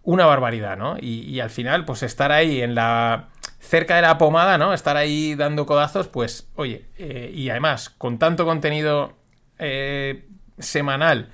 una 0.03 0.25
barbaridad, 0.25 0.77
¿no? 0.77 0.97
Y, 0.99 1.21
y 1.21 1.39
al 1.39 1.49
final, 1.49 1.85
pues 1.85 2.03
estar 2.03 2.31
ahí 2.31 2.61
en 2.61 2.75
la. 2.75 3.29
cerca 3.59 3.95
de 3.95 4.01
la 4.01 4.17
pomada, 4.17 4.57
¿no? 4.57 4.73
Estar 4.73 4.97
ahí 4.97 5.35
dando 5.35 5.65
codazos, 5.65 6.09
pues, 6.09 6.49
oye, 6.55 6.85
eh, 6.97 7.31
y 7.33 7.49
además, 7.49 7.89
con 7.89 8.19
tanto 8.19 8.45
contenido 8.45 9.13
eh, 9.57 10.27
semanal 10.59 11.29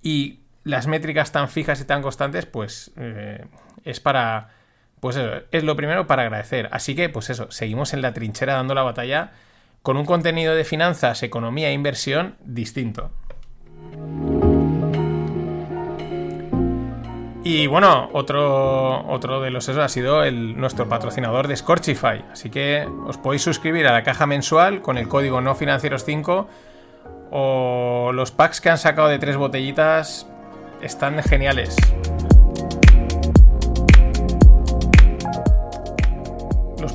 y 0.00 0.40
las 0.62 0.86
métricas 0.86 1.32
tan 1.32 1.48
fijas 1.48 1.80
y 1.80 1.84
tan 1.84 2.02
constantes, 2.02 2.46
pues 2.46 2.92
eh, 2.96 3.44
es 3.84 4.00
para. 4.00 4.50
Pues 5.00 5.16
eso, 5.16 5.42
es 5.50 5.64
lo 5.64 5.76
primero 5.76 6.06
para 6.06 6.22
agradecer. 6.22 6.68
Así 6.72 6.94
que, 6.94 7.08
pues 7.08 7.30
eso, 7.30 7.50
seguimos 7.50 7.92
en 7.92 8.00
la 8.00 8.14
trinchera 8.14 8.54
dando 8.54 8.74
la 8.74 8.82
batalla 8.82 9.32
con 9.84 9.98
un 9.98 10.06
contenido 10.06 10.54
de 10.54 10.64
finanzas, 10.64 11.22
economía 11.22 11.68
e 11.68 11.74
inversión 11.74 12.36
distinto. 12.42 13.10
Y 17.44 17.66
bueno, 17.66 18.08
otro, 18.14 19.06
otro 19.06 19.42
de 19.42 19.50
los 19.50 19.68
esos 19.68 19.84
ha 19.84 19.90
sido 19.90 20.28
nuestro 20.30 20.88
patrocinador 20.88 21.48
de 21.48 21.56
Scorchify. 21.56 22.24
Así 22.32 22.48
que 22.48 22.88
os 23.06 23.18
podéis 23.18 23.42
suscribir 23.42 23.86
a 23.86 23.92
la 23.92 24.02
caja 24.02 24.24
mensual 24.24 24.80
con 24.80 24.96
el 24.96 25.06
código 25.06 25.42
no 25.42 25.54
financieros 25.54 26.06
5 26.06 26.48
o 27.30 28.10
los 28.14 28.30
packs 28.30 28.62
que 28.62 28.70
han 28.70 28.78
sacado 28.78 29.08
de 29.08 29.18
tres 29.18 29.36
botellitas 29.36 30.26
están 30.80 31.22
geniales. 31.22 31.76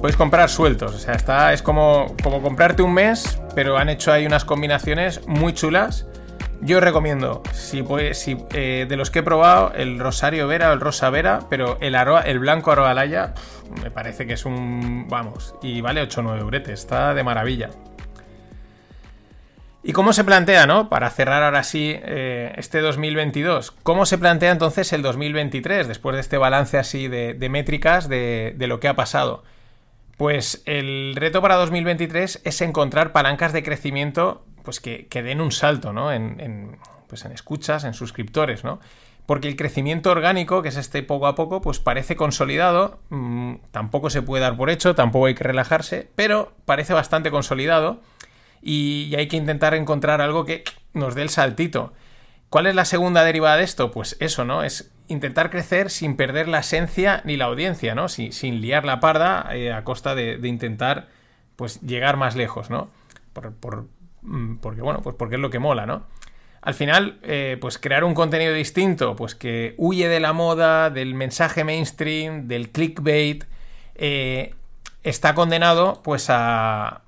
Podéis 0.02 0.16
comprar 0.16 0.50
sueltos, 0.50 0.96
o 0.96 0.98
sea, 1.00 1.14
está, 1.14 1.52
es 1.52 1.62
como, 1.62 2.16
como 2.24 2.42
comprarte 2.42 2.82
un 2.82 2.94
mes, 2.94 3.42
pero 3.54 3.78
han 3.78 3.90
hecho 3.90 4.14
ahí 4.14 4.26
unas 4.26 4.46
combinaciones 4.46 5.28
muy 5.28 5.54
chulas. 5.54 6.08
Yo 6.62 6.80
recomiendo, 6.80 7.44
si, 7.54 7.84
puede- 7.84 8.14
si, 8.14 8.38
eh, 8.54 8.86
de 8.88 8.96
los 8.96 9.12
que 9.12 9.20
he 9.20 9.24
probado, 9.24 9.74
el 9.76 10.00
Rosario 10.00 10.48
Vera 10.48 10.70
o 10.70 10.74
el 10.74 10.80
Rosa 10.80 11.10
Vera, 11.10 11.40
pero 11.50 11.78
el, 11.82 11.96
Aroa- 11.96 12.22
el 12.22 12.40
blanco 12.40 12.72
Aroalaya 12.72 13.34
me 13.84 13.92
parece 13.92 14.26
que 14.26 14.34
es 14.34 14.46
un. 14.46 15.08
Vamos, 15.10 15.56
y 15.62 15.82
vale 15.82 16.02
8 16.02 16.22
o 16.22 16.24
9 16.24 16.40
euretes, 16.42 16.80
está 16.80 17.14
de 17.14 17.24
maravilla. 17.24 17.70
¿Y 19.84 19.94
cómo 19.94 20.12
se 20.14 20.24
plantea, 20.26 20.66
no? 20.66 20.90
Para 20.90 21.10
cerrar 21.10 21.44
ahora 21.44 21.64
sí 21.64 21.94
eh, 21.98 22.54
este 22.58 22.80
2022, 22.82 23.72
¿cómo 23.84 24.06
se 24.06 24.18
plantea 24.18 24.52
entonces 24.52 24.92
el 24.92 25.02
2023 25.02 25.88
después 25.88 26.16
de 26.16 26.22
este 26.22 26.38
balance 26.38 26.78
así 26.78 27.08
de, 27.08 27.34
de 27.34 27.50
métricas 27.50 28.08
de, 28.10 28.54
de 28.58 28.68
lo 28.68 28.80
que 28.82 28.90
ha 28.90 28.96
pasado? 28.96 29.44
Pues 30.20 30.64
el 30.66 31.16
reto 31.16 31.42
para 31.42 31.56
2023 31.56 32.42
es 32.44 32.60
encontrar 32.60 33.14
palancas 33.14 33.54
de 33.54 33.64
crecimiento 33.64 34.44
pues 34.66 34.82
que, 34.82 35.08
den 35.10 35.40
un 35.40 35.54
salto, 35.54 35.94
¿no? 35.94 36.12
En, 36.12 36.42
en, 36.42 36.78
pues 37.08 37.24
en 37.24 37.32
escuchas, 37.32 37.86
en 37.86 37.94
suscriptores, 37.94 38.66
¿no? 38.66 38.82
Porque 39.26 39.48
el 39.48 39.56
crecimiento 39.56 40.12
orgánico, 40.12 40.62
que 40.62 40.68
es 40.68 40.76
este 40.76 41.04
poco 41.04 41.26
a 41.26 41.36
poco, 41.36 41.62
pues 41.62 41.80
parece 41.80 42.18
consolidado. 42.18 43.00
mm, 43.08 43.56
tampoco 43.72 44.10
se 44.10 44.22
puede 44.22 44.44
dar 44.44 44.58
por 44.58 44.70
hecho, 44.70 44.94
tampoco 44.94 45.28
hay 45.28 45.36
que 45.36 45.46
relajarse, 45.46 46.10
pero 46.18 46.52
parece 46.66 46.92
bastante 46.92 47.32
consolidado 47.32 48.02
y, 48.62 49.08
y 49.10 49.16
hay 49.16 49.30
que 49.30 49.38
intentar 49.38 49.74
encontrar 49.74 50.20
algo 50.20 50.44
que 50.44 50.66
nos 50.92 51.16
dé 51.16 51.22
el 51.22 51.30
saltito. 51.30 51.94
¿Cuál 52.50 52.68
es 52.68 52.76
la 52.76 52.84
segunda 52.84 53.24
derivada 53.24 53.56
de 53.56 53.64
esto? 53.64 53.90
Pues 53.92 54.18
eso, 54.20 54.44
¿no? 54.44 54.64
Es 54.64 54.92
intentar 55.10 55.50
crecer 55.50 55.90
sin 55.90 56.16
perder 56.16 56.48
la 56.48 56.60
esencia 56.60 57.22
ni 57.26 57.36
la 57.36 57.46
audiencia, 57.46 57.96
¿no? 57.96 58.08
Sin, 58.08 58.62
liar 58.62 58.86
la 58.86 59.00
parda 59.00 59.50
eh, 59.54 59.74
a 59.74 59.84
costa 59.84 60.16
de, 60.16 60.40
intentar, 60.48 61.10
pues, 61.56 61.82
llegar 61.82 62.16
más 62.16 62.36
lejos, 62.36 62.70
¿no? 62.70 62.90
Mm, 64.22 64.58
porque, 64.58 64.82
bueno, 64.82 65.02
pues 65.02 65.16
porque 65.16 65.36
es 65.36 65.42
lo 65.42 65.50
que 65.50 65.60
mola, 65.60 65.86
¿no? 65.86 66.04
Al 66.62 66.74
final, 66.74 67.20
eh, 67.24 67.58
pues 67.60 67.78
crear 67.78 68.04
un 68.04 68.14
contenido 68.14 68.54
distinto, 68.54 69.16
pues 69.16 69.34
que 69.34 69.76
huye 69.78 70.08
de 70.10 70.20
la 70.20 70.34
moda, 70.34 70.90
del 70.90 71.16
mensaje 71.16 71.64
mainstream, 71.64 72.48
del 72.48 72.70
clickbait, 72.70 73.46
eh, 73.96 74.54
está 75.04 75.34
condenado, 75.36 76.02
pues, 76.04 76.28
a, 76.30 77.02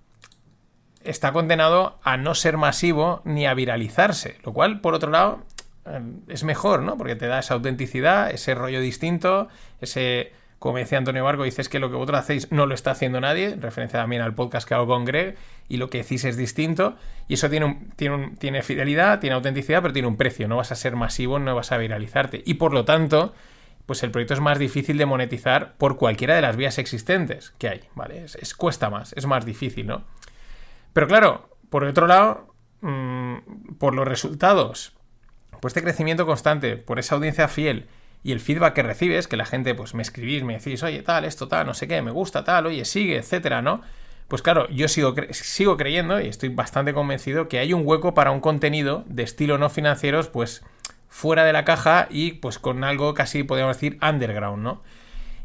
está 1.04 1.34
condenado 1.34 2.00
a 2.04 2.18
no 2.18 2.34
ser 2.34 2.58
masivo 2.58 3.22
ni 3.26 3.46
a 3.46 3.54
viralizarse, 3.54 4.38
lo 4.44 4.54
cual, 4.54 4.82
por 4.82 4.94
otro 4.94 5.12
lado, 5.12 5.44
es 6.28 6.44
mejor, 6.44 6.82
¿no? 6.84 6.98
Porque 6.98 7.16
te 7.16 7.28
da 7.28 7.40
esa 7.40 7.56
autenticidad, 7.56 8.30
ese 8.32 8.54
rollo 8.56 8.80
distinto, 8.82 9.48
ese, 9.82 10.32
como 10.60 10.78
decía 10.78 10.98
Antonio 11.00 11.24
Barco, 11.24 11.44
dices 11.44 11.70
que 11.70 11.80
lo 11.80 11.90
que 11.90 11.96
vosotros 11.96 12.20
hacéis 12.20 12.52
no 12.52 12.66
lo 12.68 12.76
está 12.76 12.92
haciendo 12.92 13.20
nadie, 13.20 13.52
en 13.54 13.62
referencia 13.62 14.00
también 14.00 14.22
al 14.22 14.36
podcast 14.36 14.68
que 14.68 14.76
hago 14.76 14.88
con 14.88 15.06
Greg, 15.06 15.36
y 15.68 15.78
lo 15.78 15.90
que 15.90 16.00
decís 16.00 16.24
es 16.26 16.38
distinto, 16.38 16.96
y 17.28 17.34
eso 17.36 17.50
tiene, 17.50 17.66
un- 17.66 17.90
tiene, 17.96 18.32
tiene 18.38 18.62
fidelidad, 18.62 19.20
tiene 19.20 19.36
autenticidad, 19.36 19.82
pero 19.82 19.94
tiene 19.94 20.08
un 20.08 20.18
precio, 20.18 20.48
no 20.48 20.58
vas 20.58 20.72
a 20.72 20.76
ser 20.76 20.96
masivo, 20.96 21.40
no 21.40 21.56
vas 21.56 21.72
a 21.72 21.78
viralizarte, 21.78 22.44
y 22.46 22.56
por 22.56 22.74
lo 22.74 22.86
tanto, 22.86 23.34
pues 23.88 24.04
el 24.04 24.12
proyecto 24.12 24.36
es 24.36 24.40
más 24.40 24.60
difícil 24.60 24.98
de 25.00 25.06
monetizar 25.08 25.74
por 25.78 25.98
cualquiera 25.98 26.36
de 26.36 26.42
las 26.42 26.56
vías 26.56 26.78
existentes 26.78 27.52
que 27.58 27.70
hay, 27.70 27.82
¿vale? 27.96 28.24
Es, 28.26 28.36
es- 28.36 28.54
cuesta 28.54 28.90
más, 28.92 29.14
es 29.14 29.26
más 29.26 29.46
difícil, 29.46 29.88
¿no? 29.88 30.04
Pero 30.94 31.08
claro, 31.08 31.50
por 31.70 31.84
otro 31.86 32.06
lado, 32.06 32.54
mm, 32.82 33.76
por 33.80 33.96
los 33.96 34.08
resultados, 34.08 34.96
por 35.60 35.70
este 35.70 35.82
crecimiento 35.82 36.26
constante, 36.26 36.78
por 36.78 37.00
esa 37.00 37.16
audiencia 37.16 37.48
fiel 37.48 37.88
y 38.24 38.32
el 38.32 38.40
feedback 38.40 38.74
que 38.74 38.84
recibes, 38.84 39.28
que 39.28 39.38
la 39.38 39.46
gente, 39.46 39.74
pues 39.76 39.94
me 39.94 40.02
escribís, 40.02 40.44
me 40.44 40.58
decís, 40.58 40.84
oye, 40.84 41.02
tal, 41.02 41.26
esto, 41.26 41.48
tal, 41.48 41.66
no 41.66 41.74
sé 41.74 41.88
qué, 41.88 42.02
me 42.02 42.12
gusta, 42.12 42.44
tal, 42.44 42.68
oye, 42.68 42.86
sigue, 42.86 43.18
etcétera, 43.18 43.62
¿no? 43.62 43.82
Pues 44.28 44.42
claro, 44.42 44.70
yo 44.70 44.88
sigo, 44.88 45.14
sigo 45.32 45.76
creyendo 45.76 46.22
y 46.22 46.28
estoy 46.28 46.50
bastante 46.50 46.94
convencido 46.94 47.50
que 47.50 47.60
hay 47.60 47.74
un 47.74 47.82
hueco 47.86 48.14
para 48.14 48.32
un 48.32 48.40
contenido 48.40 49.04
de 49.08 49.24
estilo 49.24 49.58
no 49.58 49.70
financieros, 49.70 50.30
pues 50.30 50.64
fuera 51.10 51.44
de 51.44 51.52
la 51.52 51.66
caja 51.66 52.08
y 52.10 52.34
pues 52.34 52.58
con 52.58 52.84
algo 52.86 53.14
casi 53.14 53.44
podríamos 53.44 53.76
decir 53.76 54.00
underground, 54.02 54.64
¿no? 54.64 54.84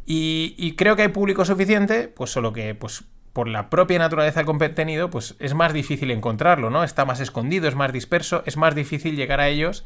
Y, 0.05 0.55
y 0.57 0.77
creo 0.77 0.95
que 0.95 1.03
hay 1.03 1.09
público 1.09 1.45
suficiente, 1.45 2.07
pues 2.07 2.31
solo 2.31 2.53
que 2.53 2.77
pues 2.77 3.05
por 3.37 3.49
la 3.49 3.69
propia 3.69 3.99
naturaleza 3.99 4.41
del 4.41 4.47
contenido, 4.47 5.11
pues 5.11 5.37
es 5.41 5.53
más 5.53 5.75
difícil 5.75 6.11
encontrarlo, 6.11 6.71
¿no? 6.71 6.85
Está 6.85 7.05
más 7.05 7.21
escondido, 7.21 7.69
es 7.69 7.75
más 7.75 7.93
disperso, 7.93 8.43
es 8.47 8.57
más 8.57 8.75
difícil 8.75 9.15
llegar 9.15 9.43
a 9.43 9.49
ellos 9.49 9.85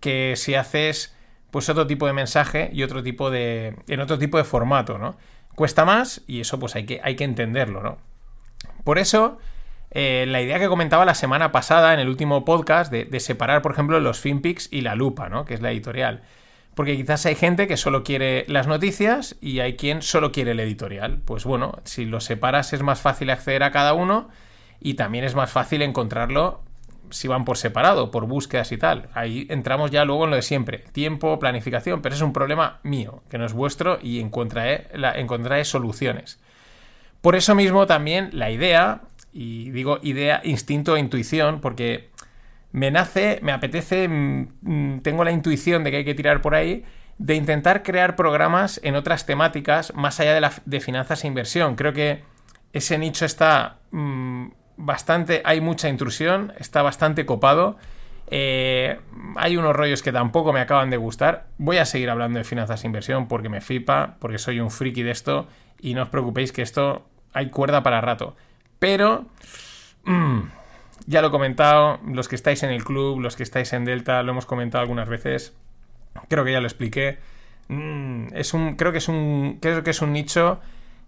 que 0.00 0.34
si 0.36 0.54
haces 0.54 1.16
pues 1.50 1.70
otro 1.70 1.86
tipo 1.86 2.06
de 2.06 2.12
mensaje 2.12 2.68
y 2.74 2.82
otro 2.82 3.02
tipo 3.02 3.30
de 3.30 3.74
en 3.88 4.00
otro 4.00 4.18
tipo 4.18 4.36
de 4.36 4.44
formato, 4.44 4.98
¿no? 4.98 5.16
Cuesta 5.54 5.86
más 5.86 6.20
y 6.26 6.42
eso 6.42 6.58
pues 6.58 6.76
hay 6.76 6.84
que 6.84 7.00
hay 7.02 7.16
que 7.16 7.24
entenderlo, 7.24 7.82
¿no? 7.82 7.96
Por 8.84 8.98
eso 8.98 9.38
eh, 9.92 10.26
la 10.28 10.42
idea 10.42 10.58
que 10.58 10.68
comentaba 10.68 11.06
la 11.06 11.14
semana 11.14 11.52
pasada 11.52 11.94
en 11.94 12.00
el 12.00 12.08
último 12.10 12.44
podcast 12.44 12.92
de, 12.92 13.06
de 13.06 13.20
separar, 13.20 13.62
por 13.62 13.72
ejemplo, 13.72 13.98
los 14.00 14.20
FinPix 14.20 14.70
y 14.70 14.82
la 14.82 14.94
lupa, 14.94 15.30
¿no? 15.30 15.46
Que 15.46 15.54
es 15.54 15.62
la 15.62 15.70
editorial. 15.70 16.20
Porque 16.74 16.96
quizás 16.96 17.26
hay 17.26 17.34
gente 17.34 17.66
que 17.66 17.76
solo 17.76 18.04
quiere 18.04 18.44
las 18.48 18.66
noticias 18.66 19.36
y 19.40 19.60
hay 19.60 19.76
quien 19.76 20.02
solo 20.02 20.32
quiere 20.32 20.52
el 20.52 20.60
editorial. 20.60 21.20
Pues 21.24 21.44
bueno, 21.44 21.78
si 21.84 22.04
los 22.04 22.24
separas 22.24 22.72
es 22.72 22.82
más 22.82 23.00
fácil 23.00 23.30
acceder 23.30 23.62
a 23.62 23.72
cada 23.72 23.92
uno 23.92 24.28
y 24.80 24.94
también 24.94 25.24
es 25.24 25.34
más 25.34 25.50
fácil 25.50 25.82
encontrarlo 25.82 26.62
si 27.10 27.28
van 27.28 27.44
por 27.44 27.58
separado, 27.58 28.10
por 28.10 28.26
búsquedas 28.26 28.72
y 28.72 28.78
tal. 28.78 29.08
Ahí 29.14 29.46
entramos 29.50 29.90
ya 29.90 30.04
luego 30.04 30.24
en 30.24 30.30
lo 30.30 30.36
de 30.36 30.42
siempre. 30.42 30.78
Tiempo, 30.92 31.38
planificación, 31.38 32.02
pero 32.02 32.14
es 32.14 32.20
un 32.20 32.32
problema 32.32 32.80
mío, 32.82 33.22
que 33.28 33.38
no 33.38 33.44
es 33.44 33.52
vuestro 33.52 33.98
y 34.00 34.20
encontraré, 34.20 34.86
encontraré 35.16 35.64
soluciones. 35.64 36.38
Por 37.20 37.36
eso 37.36 37.54
mismo 37.54 37.86
también 37.86 38.30
la 38.32 38.50
idea, 38.50 39.02
y 39.32 39.70
digo 39.70 39.98
idea, 40.02 40.40
instinto 40.44 40.96
e 40.96 41.00
intuición, 41.00 41.60
porque 41.60 42.09
me 42.72 42.90
nace, 42.90 43.40
me 43.42 43.52
apetece, 43.52 44.08
mm, 44.08 44.48
mm, 44.62 45.00
tengo 45.00 45.24
la 45.24 45.32
intuición 45.32 45.84
de 45.84 45.90
que 45.90 45.96
hay 45.98 46.04
que 46.04 46.14
tirar 46.14 46.40
por 46.40 46.54
ahí, 46.54 46.84
de 47.18 47.34
intentar 47.34 47.82
crear 47.82 48.16
programas 48.16 48.80
en 48.82 48.96
otras 48.96 49.26
temáticas 49.26 49.94
más 49.94 50.20
allá 50.20 50.34
de, 50.34 50.48
de 50.64 50.80
finanzas 50.80 51.24
e 51.24 51.26
inversión. 51.26 51.76
Creo 51.76 51.92
que 51.92 52.22
ese 52.72 52.98
nicho 52.98 53.24
está 53.24 53.78
mm, 53.90 54.48
bastante, 54.76 55.42
hay 55.44 55.60
mucha 55.60 55.88
intrusión, 55.88 56.52
está 56.58 56.82
bastante 56.82 57.26
copado. 57.26 57.76
Eh, 58.32 58.98
hay 59.36 59.56
unos 59.56 59.74
rollos 59.74 60.02
que 60.02 60.12
tampoco 60.12 60.52
me 60.52 60.60
acaban 60.60 60.88
de 60.90 60.96
gustar. 60.96 61.48
Voy 61.58 61.78
a 61.78 61.84
seguir 61.84 62.10
hablando 62.10 62.38
de 62.38 62.44
finanzas 62.44 62.84
e 62.84 62.86
inversión 62.86 63.28
porque 63.28 63.48
me 63.48 63.60
flipa, 63.60 64.16
porque 64.20 64.38
soy 64.38 64.60
un 64.60 64.70
friki 64.70 65.02
de 65.02 65.10
esto 65.10 65.48
y 65.80 65.94
no 65.94 66.02
os 66.02 66.08
preocupéis 66.08 66.52
que 66.52 66.62
esto 66.62 67.06
hay 67.32 67.50
cuerda 67.50 67.82
para 67.82 68.00
rato. 68.00 68.36
Pero 68.78 69.26
mm, 70.04 70.40
ya 71.06 71.20
lo 71.22 71.28
he 71.28 71.30
comentado, 71.30 71.98
los 72.06 72.28
que 72.28 72.36
estáis 72.36 72.62
en 72.62 72.70
el 72.70 72.84
club, 72.84 73.20
los 73.20 73.36
que 73.36 73.42
estáis 73.42 73.72
en 73.72 73.84
Delta, 73.84 74.22
lo 74.22 74.32
hemos 74.32 74.46
comentado 74.46 74.82
algunas 74.82 75.08
veces, 75.08 75.54
creo 76.28 76.44
que 76.44 76.52
ya 76.52 76.60
lo 76.60 76.66
expliqué. 76.66 77.18
Mm, 77.68 78.34
es 78.34 78.52
un, 78.54 78.76
creo 78.76 78.92
que 78.92 78.98
es 78.98 79.08
un, 79.08 79.58
creo 79.60 79.82
que 79.84 79.90
es 79.90 80.02
un 80.02 80.12
nicho 80.12 80.60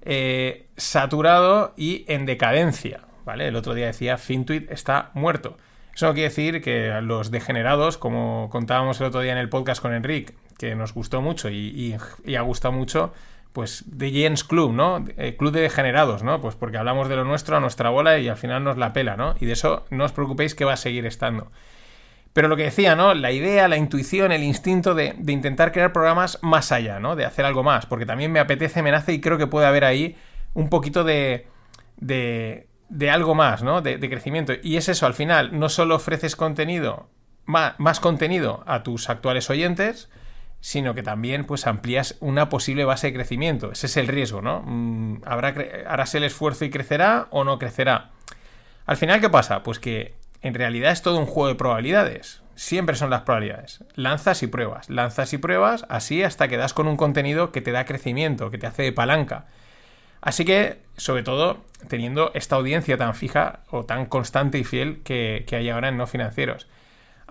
eh, 0.02 0.66
saturado 0.76 1.74
y 1.76 2.04
en 2.08 2.26
decadencia, 2.26 3.00
¿vale? 3.24 3.48
El 3.48 3.56
otro 3.56 3.74
día 3.74 3.86
decía 3.86 4.18
Fintuit 4.18 4.70
está 4.70 5.10
muerto. 5.14 5.56
Eso 5.94 6.06
no 6.06 6.14
quiere 6.14 6.28
decir 6.30 6.62
que 6.62 7.00
los 7.02 7.30
degenerados, 7.30 7.98
como 7.98 8.48
contábamos 8.50 9.00
el 9.00 9.08
otro 9.08 9.20
día 9.20 9.32
en 9.32 9.38
el 9.38 9.48
podcast 9.48 9.82
con 9.82 9.92
Enric, 9.92 10.34
que 10.56 10.74
nos 10.74 10.94
gustó 10.94 11.20
mucho 11.20 11.50
y- 11.50 11.96
y 12.24 12.34
ha 12.36 12.40
gustado 12.42 12.72
mucho, 12.72 13.12
pues 13.52 13.84
de 13.86 14.10
Jens 14.10 14.44
Club, 14.44 14.72
¿no? 14.72 15.04
Eh, 15.16 15.36
club 15.36 15.52
de 15.52 15.60
degenerados, 15.60 16.22
¿no? 16.22 16.40
Pues 16.40 16.56
porque 16.56 16.78
hablamos 16.78 17.08
de 17.08 17.16
lo 17.16 17.24
nuestro 17.24 17.56
a 17.56 17.60
nuestra 17.60 17.90
bola 17.90 18.18
y 18.18 18.28
al 18.28 18.36
final 18.36 18.64
nos 18.64 18.78
la 18.78 18.92
pela, 18.92 19.16
¿no? 19.16 19.34
Y 19.40 19.46
de 19.46 19.52
eso 19.52 19.84
no 19.90 20.04
os 20.04 20.12
preocupéis 20.12 20.54
que 20.54 20.64
va 20.64 20.72
a 20.72 20.76
seguir 20.76 21.06
estando. 21.06 21.50
Pero 22.32 22.48
lo 22.48 22.56
que 22.56 22.64
decía, 22.64 22.96
¿no? 22.96 23.12
La 23.12 23.30
idea, 23.30 23.68
la 23.68 23.76
intuición, 23.76 24.32
el 24.32 24.42
instinto 24.42 24.94
de, 24.94 25.14
intentar 25.26 25.70
crear 25.70 25.92
programas 25.92 26.38
más 26.40 26.72
allá, 26.72 26.98
¿no? 26.98 27.14
De 27.14 27.26
hacer 27.26 27.44
algo 27.44 27.62
más. 27.62 27.84
Porque 27.84 28.06
también 28.06 28.32
me 28.32 28.40
apetece, 28.40 28.82
me 28.82 28.90
nace 28.90 29.12
y 29.12 29.20
creo 29.20 29.36
que 29.36 29.46
puede 29.46 29.66
haber 29.66 29.84
ahí 29.84 30.16
un 30.54 30.70
poquito 30.70 31.04
de. 31.04 31.46
de, 31.98 32.68
de 32.88 33.10
algo 33.10 33.34
más, 33.34 33.62
¿no? 33.62 33.82
De, 33.82 33.98
de 33.98 34.08
crecimiento. 34.08 34.54
Y 34.62 34.76
es 34.76 34.88
eso, 34.88 35.04
al 35.04 35.14
final, 35.14 35.58
no 35.58 35.68
solo 35.68 35.96
ofreces 35.96 36.34
contenido, 36.34 37.10
más, 37.44 37.78
más 37.78 38.00
contenido 38.00 38.64
a 38.66 38.82
tus 38.82 39.10
actuales 39.10 39.50
oyentes, 39.50 40.08
sino 40.62 40.94
que 40.94 41.02
también 41.02 41.44
pues 41.44 41.66
amplías 41.66 42.16
una 42.20 42.48
posible 42.48 42.84
base 42.84 43.08
de 43.08 43.14
crecimiento. 43.14 43.72
Ese 43.72 43.86
es 43.86 43.96
el 43.96 44.06
riesgo, 44.06 44.42
¿no? 44.42 44.62
Mm, 44.64 45.22
¿Habrá, 45.26 45.54
¿Harás 45.88 46.14
el 46.14 46.22
esfuerzo 46.22 46.64
y 46.64 46.70
crecerá 46.70 47.26
o 47.30 47.42
no 47.42 47.58
crecerá? 47.58 48.12
Al 48.86 48.96
final, 48.96 49.20
¿qué 49.20 49.28
pasa? 49.28 49.64
Pues 49.64 49.80
que 49.80 50.14
en 50.40 50.54
realidad 50.54 50.92
es 50.92 51.02
todo 51.02 51.18
un 51.18 51.26
juego 51.26 51.48
de 51.48 51.56
probabilidades. 51.56 52.42
Siempre 52.54 52.94
son 52.94 53.10
las 53.10 53.22
probabilidades. 53.22 53.82
Lanzas 53.96 54.44
y 54.44 54.46
pruebas, 54.46 54.88
lanzas 54.88 55.32
y 55.32 55.38
pruebas, 55.38 55.84
así 55.88 56.22
hasta 56.22 56.46
que 56.46 56.56
das 56.56 56.74
con 56.74 56.86
un 56.86 56.96
contenido 56.96 57.50
que 57.50 57.60
te 57.60 57.72
da 57.72 57.84
crecimiento, 57.84 58.52
que 58.52 58.58
te 58.58 58.68
hace 58.68 58.84
de 58.84 58.92
palanca. 58.92 59.46
Así 60.20 60.44
que, 60.44 60.78
sobre 60.96 61.24
todo, 61.24 61.64
teniendo 61.88 62.30
esta 62.34 62.54
audiencia 62.54 62.96
tan 62.96 63.16
fija 63.16 63.60
o 63.68 63.84
tan 63.84 64.06
constante 64.06 64.58
y 64.58 64.64
fiel 64.64 65.02
que, 65.02 65.44
que 65.48 65.56
hay 65.56 65.70
ahora 65.70 65.88
en 65.88 65.96
no 65.96 66.06
financieros. 66.06 66.68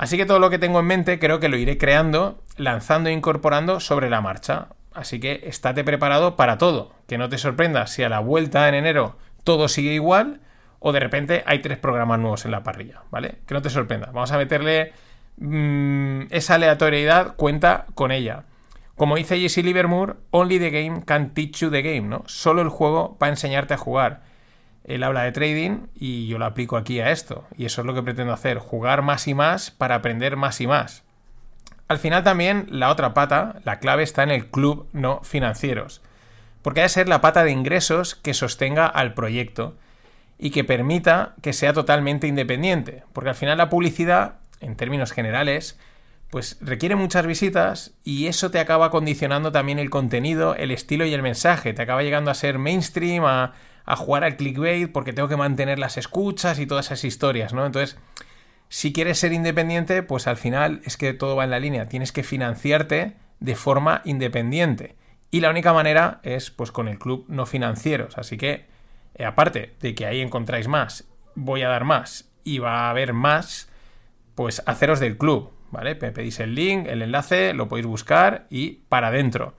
Así 0.01 0.17
que 0.17 0.25
todo 0.25 0.39
lo 0.39 0.49
que 0.49 0.57
tengo 0.57 0.79
en 0.79 0.87
mente 0.87 1.19
creo 1.19 1.39
que 1.39 1.47
lo 1.47 1.57
iré 1.57 1.77
creando, 1.77 2.41
lanzando 2.57 3.09
e 3.09 3.13
incorporando 3.13 3.79
sobre 3.79 4.09
la 4.09 4.19
marcha. 4.19 4.69
Así 4.95 5.19
que 5.19 5.41
estate 5.43 5.83
preparado 5.83 6.35
para 6.35 6.57
todo. 6.57 6.95
Que 7.07 7.19
no 7.19 7.29
te 7.29 7.37
sorprendas 7.37 7.91
si 7.91 8.01
a 8.01 8.09
la 8.09 8.19
vuelta 8.19 8.67
en 8.67 8.73
enero 8.73 9.19
todo 9.43 9.67
sigue 9.67 9.93
igual 9.93 10.41
o 10.79 10.91
de 10.91 11.01
repente 11.01 11.43
hay 11.45 11.59
tres 11.59 11.77
programas 11.77 12.17
nuevos 12.19 12.45
en 12.45 12.51
la 12.51 12.63
parrilla, 12.63 13.03
¿vale? 13.11 13.35
Que 13.45 13.53
no 13.53 13.61
te 13.61 13.69
sorprenda. 13.69 14.07
Vamos 14.07 14.31
a 14.31 14.39
meterle 14.39 14.91
mm, 15.37 16.21
esa 16.31 16.55
aleatoriedad, 16.55 17.35
cuenta 17.35 17.85
con 17.93 18.11
ella. 18.11 18.45
Como 18.95 19.17
dice 19.17 19.39
Jesse 19.39 19.63
Livermore, 19.63 20.15
only 20.31 20.57
the 20.57 20.71
game 20.71 21.03
can 21.05 21.35
teach 21.35 21.59
you 21.59 21.69
the 21.69 21.83
game, 21.83 22.07
¿no? 22.07 22.23
Solo 22.25 22.63
el 22.63 22.69
juego 22.69 23.19
va 23.21 23.27
a 23.27 23.29
enseñarte 23.29 23.75
a 23.75 23.77
jugar. 23.77 24.23
Él 24.83 25.03
habla 25.03 25.23
de 25.23 25.31
trading 25.31 25.87
y 25.95 26.27
yo 26.27 26.37
lo 26.37 26.45
aplico 26.45 26.77
aquí 26.77 26.99
a 26.99 27.11
esto. 27.11 27.45
Y 27.57 27.65
eso 27.65 27.81
es 27.81 27.87
lo 27.87 27.93
que 27.93 28.03
pretendo 28.03 28.33
hacer, 28.33 28.57
jugar 28.57 29.01
más 29.01 29.27
y 29.27 29.33
más 29.33 29.71
para 29.71 29.95
aprender 29.95 30.37
más 30.37 30.59
y 30.61 30.67
más. 30.67 31.03
Al 31.87 31.99
final 31.99 32.23
también 32.23 32.67
la 32.69 32.89
otra 32.89 33.13
pata, 33.13 33.59
la 33.63 33.79
clave 33.79 34.03
está 34.03 34.23
en 34.23 34.31
el 34.31 34.47
club 34.47 34.87
no 34.93 35.21
financieros. 35.23 36.01
Porque 36.61 36.79
ha 36.79 36.83
de 36.83 36.89
ser 36.89 37.09
la 37.09 37.21
pata 37.21 37.43
de 37.43 37.51
ingresos 37.51 38.15
que 38.15 38.33
sostenga 38.33 38.85
al 38.87 39.13
proyecto 39.13 39.75
y 40.37 40.51
que 40.51 40.63
permita 40.63 41.35
que 41.41 41.53
sea 41.53 41.73
totalmente 41.73 42.27
independiente. 42.27 43.03
Porque 43.13 43.29
al 43.29 43.35
final 43.35 43.57
la 43.57 43.69
publicidad, 43.69 44.35
en 44.59 44.75
términos 44.75 45.11
generales, 45.11 45.77
pues 46.31 46.57
requiere 46.61 46.95
muchas 46.95 47.27
visitas 47.27 47.91
y 48.05 48.27
eso 48.27 48.51
te 48.51 48.59
acaba 48.59 48.89
condicionando 48.89 49.51
también 49.51 49.77
el 49.77 49.89
contenido, 49.89 50.55
el 50.55 50.71
estilo 50.71 51.05
y 51.05 51.13
el 51.13 51.21
mensaje. 51.21 51.73
Te 51.73 51.81
acaba 51.81 52.03
llegando 52.03 52.31
a 52.31 52.35
ser 52.35 52.57
mainstream, 52.57 53.25
a, 53.25 53.53
a 53.85 53.95
jugar 53.95 54.23
al 54.23 54.37
clickbait 54.37 54.91
porque 54.91 55.13
tengo 55.13 55.27
que 55.29 55.37
mantener 55.37 55.79
las 55.79 55.97
escuchas 55.97 56.59
y 56.59 56.65
todas 56.65 56.87
esas 56.87 57.03
historias, 57.03 57.53
¿no? 57.53 57.65
Entonces, 57.65 57.97
si 58.69 58.93
quieres 58.93 59.19
ser 59.19 59.33
independiente, 59.33 60.01
pues 60.01 60.27
al 60.27 60.37
final 60.37 60.81
es 60.85 60.95
que 60.95 61.13
todo 61.13 61.35
va 61.35 61.43
en 61.43 61.49
la 61.49 61.59
línea. 61.59 61.89
Tienes 61.89 62.11
que 62.11 62.23
financiarte 62.23 63.17
de 63.41 63.55
forma 63.55 64.01
independiente. 64.05 64.95
Y 65.29 65.41
la 65.41 65.49
única 65.49 65.73
manera 65.73 66.19
es 66.23 66.51
pues 66.51 66.71
con 66.71 66.87
el 66.87 66.99
club 66.99 67.25
no 67.27 67.45
financieros. 67.45 68.17
Así 68.17 68.37
que, 68.37 68.67
eh, 69.15 69.25
aparte 69.25 69.75
de 69.81 69.93
que 69.93 70.05
ahí 70.05 70.21
encontráis 70.21 70.67
más, 70.67 71.05
voy 71.35 71.63
a 71.63 71.69
dar 71.69 71.83
más 71.83 72.31
y 72.43 72.59
va 72.59 72.85
a 72.85 72.89
haber 72.89 73.13
más, 73.13 73.69
pues 74.35 74.63
haceros 74.65 74.99
del 74.99 75.17
club, 75.17 75.51
¿vale? 75.71 75.95
Me 75.95 76.11
pedís 76.11 76.39
el 76.39 76.55
link, 76.55 76.87
el 76.87 77.01
enlace, 77.01 77.53
lo 77.53 77.67
podéis 77.67 77.87
buscar 77.87 78.47
y 78.49 78.83
para 78.89 79.07
adentro. 79.07 79.53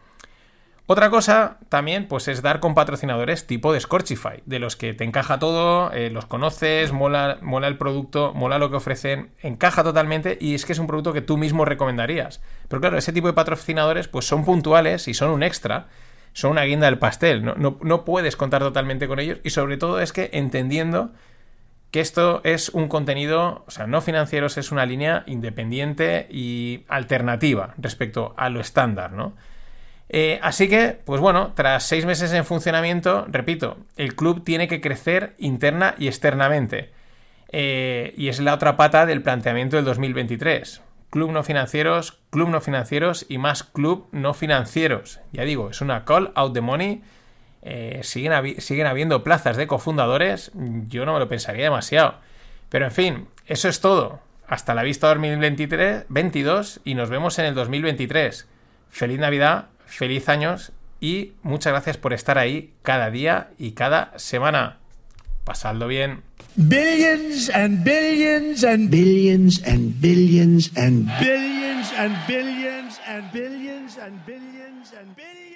Otra 0.87 1.11
cosa 1.11 1.59
también, 1.69 2.09
pues 2.09 2.27
es 2.27 2.43
dar 2.43 2.59
con 2.59 2.75
patrocinadores 2.75 3.47
tipo 3.47 3.73
de 3.73 3.79
Scorchify, 3.79 4.43
de 4.47 4.59
los 4.59 4.75
que 4.75 4.95
te 4.95 5.05
encaja 5.05 5.39
todo, 5.39 5.93
eh, 5.93 6.11
los 6.11 6.27
conoces, 6.27 6.93
mola, 6.93 7.39
mola 7.41 7.69
el 7.69 7.79
producto, 7.79 8.35
mola 8.35 8.59
lo 8.59 8.69
que 8.69 8.77
ofrecen, 8.77 9.31
encaja 9.43 9.85
totalmente 9.85 10.37
y 10.41 10.55
es 10.55 10.67
que 10.67 10.73
es 10.73 10.81
un 10.81 10.89
producto 10.89 11.13
que 11.13 11.21
tú 11.21 11.37
mismo 11.37 11.65
recomendarías. 11.65 12.43
Pero 12.69 12.81
claro, 12.81 12.99
ese 12.99 13.13
tipo 13.13 13.29
de 13.29 13.33
patrocinadores 13.33 14.09
pues 14.09 14.27
son 14.27 14.45
puntuales 14.45 15.07
y 15.07 15.15
son 15.15 15.31
un 15.31 15.45
extra, 15.45 15.87
son 16.33 16.51
una 16.51 16.65
guinda 16.65 16.87
del 16.87 16.99
pastel, 16.99 17.45
no, 17.45 17.55
no, 17.55 17.79
no 17.81 18.05
puedes 18.05 18.37
contar 18.37 18.63
totalmente 18.63 19.07
con 19.07 19.21
ellos 19.21 19.39
y 19.45 19.51
sobre 19.51 19.77
todo 19.77 20.01
es 20.01 20.13
que 20.13 20.31
entendiendo 20.33 21.13
que 21.93 22.01
esto 22.01 22.41
es 22.43 22.71
un 22.71 22.89
contenido, 22.89 23.65
o 23.69 23.71
sea, 23.71 23.87
no 23.87 24.01
financieros 24.01 24.57
es 24.57 24.73
una 24.73 24.85
línea 24.85 25.23
independiente 25.27 26.27
y 26.29 26.85
alternativa 26.89 27.75
respecto 27.79 28.35
a 28.37 28.49
lo 28.49 28.61
estándar, 28.61 29.13
¿no? 29.13 29.35
Eh, 30.15 30.39
así 30.43 30.69
que, 30.69 30.99
pues 31.05 31.23
bueno, 31.23 31.53
tras 31.55 31.85
seis 31.85 32.05
meses 32.05 32.33
en 32.35 32.45
funcionamiento, 32.45 33.25
repito, 33.29 33.79
el 33.97 34.15
club 34.15 34.45
tiene 34.45 34.69
que 34.69 34.83
crecer 34.83 35.35
interna 35.39 35.95
y 35.99 36.07
externamente. 36.07 36.91
Eh, 37.49 38.13
y 38.17 38.29
es 38.29 38.39
la 38.39 38.55
otra 38.55 38.77
pata 38.77 39.07
del 39.07 39.23
planteamiento 39.23 39.77
del 39.77 39.87
2023. 39.87 40.83
Club 41.09 41.31
no 41.31 41.43
financieros, 41.43 42.19
club 42.31 42.51
no 42.51 42.61
financieros 42.61 43.25
y 43.29 43.39
más 43.39 43.65
club 43.65 44.07
no 44.13 44.35
financieros. 44.35 45.21
Ya 45.33 45.45
digo, 45.45 45.71
es 45.71 45.81
una 45.81 46.05
call 46.05 46.31
out 46.35 46.53
the 46.53 46.61
money. 46.61 47.03
Eh, 47.63 48.01
siguen, 48.03 48.61
siguen 48.61 48.87
habiendo 48.87 49.25
plazas 49.25 49.57
de 49.57 49.67
cofundadores. 49.67 50.53
Yo 50.89 51.07
no 51.07 51.15
me 51.15 51.21
lo 51.21 51.29
pensaría 51.29 51.65
demasiado. 51.65 52.17
Pero 52.69 52.85
en 52.85 52.93
fin, 52.93 53.29
eso 53.47 53.69
es 53.69 53.81
todo. 53.81 54.21
Hasta 54.47 54.75
la 54.75 54.83
vista 54.83 55.09
2023, 55.09 56.05
22 56.09 56.81
y 56.85 56.95
nos 56.95 57.09
vemos 57.09 57.39
en 57.39 57.47
el 57.47 57.55
2023. 57.55 58.49
Feliz 58.93 59.19
Navidad, 59.19 59.69
feliz 59.93 60.29
años 60.29 60.73
y 61.01 61.33
muchas 61.43 61.73
gracias 61.73 61.97
por 61.99 62.13
estar 62.13 62.39
ahí 62.39 62.73
cada 62.83 63.11
día 63.11 63.51
y 63.59 63.73
cada 63.73 64.13
semana. 64.19 64.79
Pasadlo 65.45 65.89
bien. 65.89 66.23
Billions 66.57 67.51
and 67.51 67.83
billions 67.85 68.63
and 68.65 68.91
billions 68.91 69.63
and 69.67 70.01
billions 70.01 70.71
and 70.77 71.07
billions 71.19 71.93
and 71.99 72.27
billions 72.27 73.01
and 73.07 73.33
billions 73.33 73.99
and 73.99 74.27
billions 74.27 74.93
and 74.93 75.17
billions. 75.17 75.52